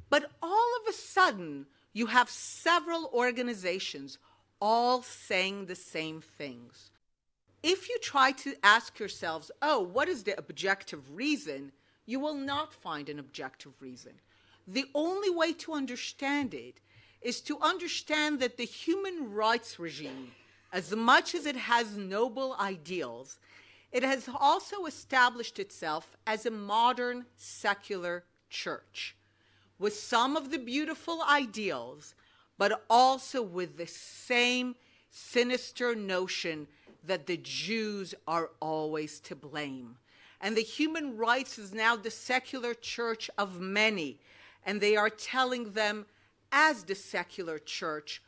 But 0.10 0.30
all 0.42 0.70
of 0.82 0.88
a 0.90 0.94
sudden, 0.94 1.66
you 1.94 2.08
have 2.08 2.30
several 2.30 3.10
organizations 3.14 4.18
all 4.60 5.02
saying 5.04 5.66
the 5.66 5.76
same 5.76 6.22
things. 6.22 6.92
If 7.64 7.90
you 7.90 7.98
try 8.00 8.32
to 8.34 8.56
ask 8.64 9.00
yourselves, 9.00 9.52
oh, 9.62 9.82
what 9.82 10.10
is 10.10 10.24
the 10.24 10.38
objective 10.38 11.16
reason? 11.16 11.72
You 12.06 12.20
will 12.20 12.36
not 12.36 12.74
find 12.74 13.10
an 13.10 13.20
objective 13.20 13.74
reason. 13.82 14.14
The 14.68 14.86
only 14.94 15.30
way 15.30 15.54
to 15.54 15.74
understand 15.74 16.54
it 16.54 16.80
is 17.22 17.42
to 17.42 17.60
understand 17.62 18.40
that 18.40 18.58
the 18.58 18.66
human 18.66 19.34
rights 19.34 19.80
regime, 19.80 20.32
as 20.72 20.96
much 20.96 21.34
as 21.34 21.46
it 21.46 21.56
has 21.56 21.98
noble 21.98 22.56
ideals, 22.60 23.40
it 23.92 24.04
has 24.04 24.30
also 24.40 24.86
established 24.86 25.60
itself 25.60 26.16
as 26.26 26.46
a 26.46 26.52
modern 26.52 27.26
secular 27.36 28.24
church 28.50 29.16
with 29.80 29.96
some 29.96 30.36
of 30.36 30.52
the 30.52 30.58
beautiful 30.58 31.22
ideals, 31.30 32.16
but 32.58 32.84
also 32.90 33.42
with 33.42 33.78
the 33.78 33.88
same 33.88 34.76
sinister 35.10 35.96
notion 35.96 36.68
that 37.04 37.28
the 37.28 37.38
Jews 37.38 38.14
are 38.28 38.50
always 38.60 39.20
to 39.22 39.36
blame. 39.36 39.98
And 40.42 40.56
the 40.56 40.62
human 40.62 41.18
rights 41.18 41.58
is 41.58 41.74
now 41.74 41.96
the 41.96 42.12
secular 42.12 42.74
church 42.74 43.30
of 43.38 43.60
many, 43.60 44.20
and 44.66 44.82
they 44.82 44.96
are 44.96 45.10
telling 45.10 45.72
them, 45.72 46.06
as 46.52 46.84
the 46.84 46.96
secular 46.96 47.60
church, 47.60 48.22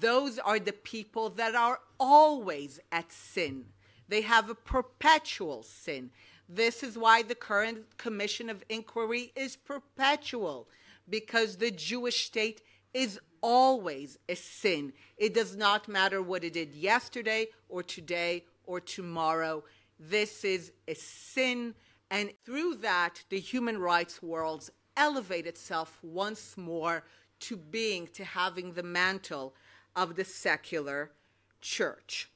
those 0.00 0.38
are 0.38 0.58
the 0.58 0.72
people 0.72 1.30
that 1.30 1.54
are 1.54 1.80
always 1.98 2.80
at 2.90 3.10
sin. 3.12 3.66
They 4.08 4.22
have 4.22 4.50
a 4.50 4.54
perpetual 4.54 5.62
sin. 5.62 6.10
This 6.48 6.82
is 6.82 6.98
why 6.98 7.22
the 7.22 7.34
current 7.34 7.96
commission 7.96 8.50
of 8.50 8.64
inquiry 8.68 9.32
is 9.34 9.56
perpetual, 9.56 10.68
because 11.08 11.56
the 11.56 11.70
Jewish 11.70 12.26
state 12.26 12.62
is 12.92 13.18
always 13.40 14.18
a 14.28 14.34
sin. 14.34 14.92
It 15.16 15.34
does 15.34 15.56
not 15.56 15.88
matter 15.88 16.20
what 16.20 16.44
it 16.44 16.52
did 16.52 16.74
yesterday 16.74 17.48
or 17.68 17.82
today 17.82 18.44
or 18.64 18.80
tomorrow. 18.80 19.64
This 19.98 20.44
is 20.44 20.72
a 20.86 20.94
sin. 20.94 21.74
And 22.10 22.32
through 22.44 22.76
that, 22.76 23.24
the 23.30 23.40
human 23.40 23.78
rights 23.78 24.22
world 24.22 24.68
elevate 24.96 25.46
itself 25.46 25.98
once 26.02 26.56
more 26.56 27.04
to 27.40 27.56
being, 27.56 28.08
to 28.08 28.24
having 28.24 28.74
the 28.74 28.82
mantle 28.82 29.54
of 29.96 30.16
the 30.16 30.24
secular 30.24 31.12
church. 31.60 32.30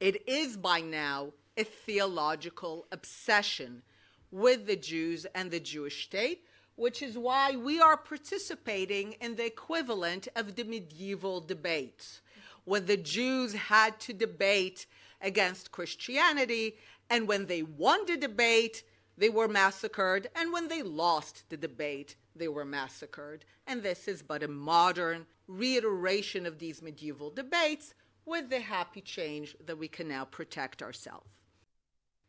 It 0.00 0.26
is 0.26 0.56
by 0.56 0.80
now 0.80 1.34
a 1.58 1.64
theological 1.64 2.86
obsession 2.90 3.82
with 4.30 4.66
the 4.66 4.76
Jews 4.76 5.26
and 5.34 5.50
the 5.50 5.60
Jewish 5.60 6.04
state, 6.04 6.46
which 6.76 7.02
is 7.02 7.18
why 7.18 7.54
we 7.54 7.80
are 7.82 7.98
participating 7.98 9.12
in 9.20 9.36
the 9.36 9.44
equivalent 9.44 10.26
of 10.34 10.56
the 10.56 10.64
medieval 10.64 11.42
debates, 11.42 12.22
when 12.64 12.86
the 12.86 12.96
Jews 12.96 13.52
had 13.52 14.00
to 14.00 14.14
debate 14.14 14.86
against 15.20 15.70
Christianity, 15.70 16.76
and 17.10 17.28
when 17.28 17.44
they 17.46 17.62
won 17.62 18.06
the 18.06 18.16
debate, 18.16 18.84
they 19.18 19.28
were 19.28 19.48
massacred, 19.48 20.28
and 20.34 20.50
when 20.50 20.68
they 20.68 20.82
lost 20.82 21.44
the 21.50 21.58
debate, 21.58 22.16
they 22.34 22.48
were 22.48 22.64
massacred. 22.64 23.44
And 23.66 23.82
this 23.82 24.08
is 24.08 24.22
but 24.22 24.42
a 24.42 24.48
modern 24.48 25.26
reiteration 25.46 26.46
of 26.46 26.58
these 26.58 26.80
medieval 26.80 27.28
debates 27.28 27.92
with 28.24 28.50
the 28.50 28.60
happy 28.60 29.00
change 29.00 29.56
that 29.64 29.78
we 29.78 29.88
can 29.88 30.08
now 30.08 30.24
protect 30.24 30.82
ourselves. 30.82 31.28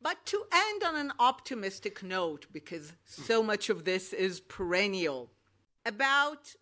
But 0.02 0.26
to 0.28 0.44
end 0.52 0.84
on 0.84 0.96
an 0.96 1.14
optimistic 1.20 2.02
note, 2.02 2.48
because 2.52 2.94
so 3.06 3.44
much 3.44 3.70
of 3.70 3.86
this 3.86 4.14
is 4.14 4.40
perennial, 4.40 5.30
about 5.86 6.56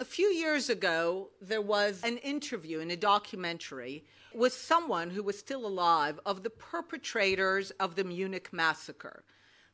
a 0.00 0.04
few 0.04 0.28
years 0.28 0.70
ago, 0.70 1.30
there 1.40 1.60
was 1.60 2.00
an 2.02 2.18
interview 2.18 2.80
in 2.80 2.90
a 2.90 2.96
documentary 2.96 4.04
with 4.34 4.52
someone 4.52 5.10
who 5.10 5.22
was 5.22 5.38
still 5.38 5.66
alive 5.66 6.20
of 6.26 6.42
the 6.42 6.50
perpetrators 6.50 7.70
of 7.72 7.96
the 7.96 8.04
Munich 8.04 8.52
massacre, 8.52 9.24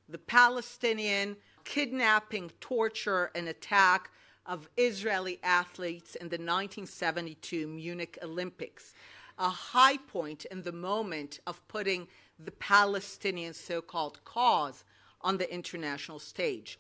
the 0.09 0.19
Palestinian 0.19 1.37
kidnapping, 1.65 2.51
torture, 2.61 3.31
and 3.35 3.49
attack 3.49 4.11
of 4.47 4.69
Israeli 4.77 5.39
athletes 5.43 6.15
in 6.15 6.29
the 6.29 6.37
1972 6.37 7.67
Munich 7.67 8.19
Olympics, 8.23 8.95
a 9.39 9.49
high 9.49 9.97
point 9.97 10.45
in 10.47 10.63
the 10.63 10.73
moment 10.73 11.41
of 11.47 11.67
putting 11.69 12.09
the 12.39 12.51
Palestinian 12.53 13.55
so 13.55 13.81
called 13.81 14.25
cause 14.25 14.85
on 15.21 15.39
the 15.39 15.53
international 15.53 16.19
stage. 16.19 16.79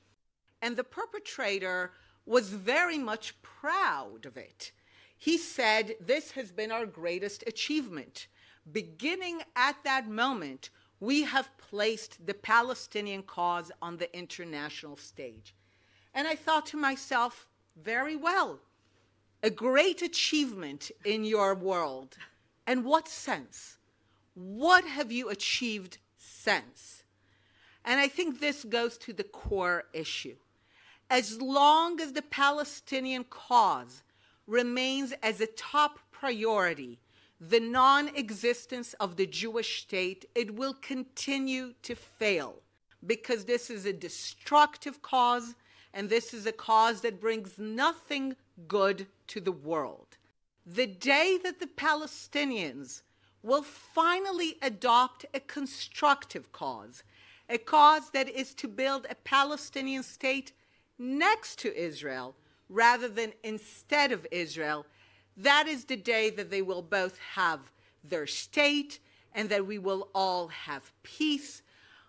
And 0.60 0.76
the 0.76 0.84
perpetrator 0.84 1.92
was 2.26 2.50
very 2.50 2.98
much 2.98 3.40
proud 3.42 4.26
of 4.26 4.36
it. 4.36 4.72
He 5.16 5.38
said, 5.38 5.94
This 6.00 6.32
has 6.32 6.50
been 6.52 6.72
our 6.72 6.86
greatest 6.86 7.44
achievement. 7.46 8.26
Beginning 8.70 9.42
at 9.56 9.76
that 9.84 10.08
moment, 10.08 10.70
we 11.00 11.22
have 11.22 11.56
placed 11.58 12.26
the 12.26 12.34
Palestinian 12.34 13.22
cause 13.22 13.72
on 13.80 13.96
the 13.96 14.16
international 14.16 14.96
stage. 14.96 15.54
And 16.14 16.28
I 16.28 16.34
thought 16.34 16.66
to 16.66 16.76
myself, 16.76 17.48
very 17.76 18.16
well, 18.16 18.60
a 19.42 19.50
great 19.50 20.02
achievement 20.02 20.90
in 21.04 21.24
your 21.24 21.54
world. 21.54 22.16
And 22.66 22.84
what 22.84 23.08
sense? 23.08 23.78
What 24.34 24.84
have 24.84 25.10
you 25.10 25.28
achieved 25.28 25.98
since? 26.16 27.02
And 27.84 28.00
I 28.00 28.08
think 28.08 28.40
this 28.40 28.64
goes 28.64 28.96
to 28.98 29.12
the 29.12 29.24
core 29.24 29.84
issue. 29.92 30.36
As 31.10 31.40
long 31.40 32.00
as 32.00 32.12
the 32.12 32.22
Palestinian 32.22 33.24
cause 33.24 34.02
remains 34.46 35.12
as 35.22 35.40
a 35.40 35.46
top 35.46 35.98
priority 36.10 36.98
the 37.42 37.58
non 37.58 38.08
existence 38.14 38.94
of 38.94 39.16
the 39.16 39.26
Jewish 39.26 39.82
state, 39.82 40.26
it 40.32 40.54
will 40.54 40.74
continue 40.74 41.74
to 41.82 41.96
fail 41.96 42.62
because 43.04 43.44
this 43.44 43.68
is 43.68 43.84
a 43.84 43.92
destructive 43.92 45.02
cause 45.02 45.56
and 45.94 46.08
this 46.08 46.32
is 46.32 46.46
a 46.46 46.52
cause 46.52 47.00
that 47.02 47.20
brings 47.20 47.58
nothing 47.58 48.36
good 48.68 49.06
to 49.28 49.40
the 49.40 49.52
world. 49.52 50.16
The 50.66 50.86
day 50.86 51.38
that 51.42 51.60
the 51.60 51.66
Palestinians 51.66 53.02
will 53.42 53.62
finally 53.62 54.56
adopt 54.62 55.26
a 55.34 55.40
constructive 55.40 56.52
cause, 56.52 57.02
a 57.48 57.58
cause 57.58 58.10
that 58.10 58.28
is 58.28 58.54
to 58.54 58.68
build 58.68 59.06
a 59.10 59.16
Palestinian 59.16 60.02
state 60.02 60.52
next 60.98 61.58
to 61.58 61.76
Israel 61.76 62.34
rather 62.68 63.08
than 63.08 63.32
instead 63.42 64.12
of 64.12 64.26
Israel, 64.30 64.86
that 65.36 65.66
is 65.66 65.84
the 65.84 65.96
day 65.96 66.30
that 66.30 66.50
they 66.50 66.62
will 66.62 66.82
both 66.82 67.18
have 67.18 67.70
their 68.04 68.26
state 68.26 68.98
and 69.34 69.48
that 69.48 69.66
we 69.66 69.78
will 69.78 70.08
all 70.14 70.48
have 70.48 70.92
peace. 71.02 71.62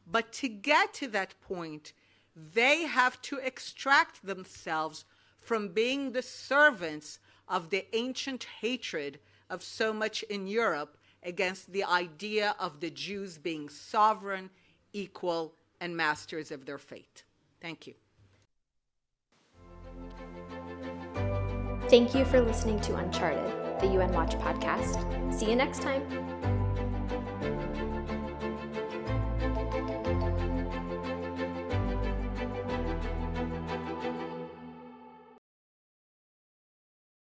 But 0.09 0.31
to 0.33 0.47
get 0.47 0.93
to 0.95 1.07
that 1.09 1.33
point, 1.41 1.93
they 2.35 2.83
have 2.83 3.21
to 3.23 3.37
extract 3.37 4.25
themselves 4.25 5.05
from 5.39 5.69
being 5.69 6.11
the 6.11 6.21
servants 6.21 7.19
of 7.47 7.69
the 7.69 7.85
ancient 7.95 8.45
hatred 8.61 9.19
of 9.49 9.61
so 9.61 9.93
much 9.93 10.23
in 10.23 10.47
Europe 10.47 10.97
against 11.21 11.71
the 11.71 11.83
idea 11.83 12.55
of 12.59 12.79
the 12.79 12.89
Jews 12.89 13.37
being 13.37 13.69
sovereign, 13.69 14.49
equal, 14.93 15.53
and 15.79 15.95
masters 15.95 16.51
of 16.51 16.65
their 16.65 16.77
fate. 16.77 17.23
Thank 17.61 17.87
you. 17.87 17.93
Thank 21.89 22.15
you 22.15 22.25
for 22.25 22.41
listening 22.41 22.79
to 22.81 22.95
Uncharted, 22.95 23.79
the 23.79 23.87
UN 23.87 24.13
Watch 24.13 24.35
podcast. 24.35 25.33
See 25.33 25.49
you 25.49 25.55
next 25.55 25.81
time. 25.81 26.32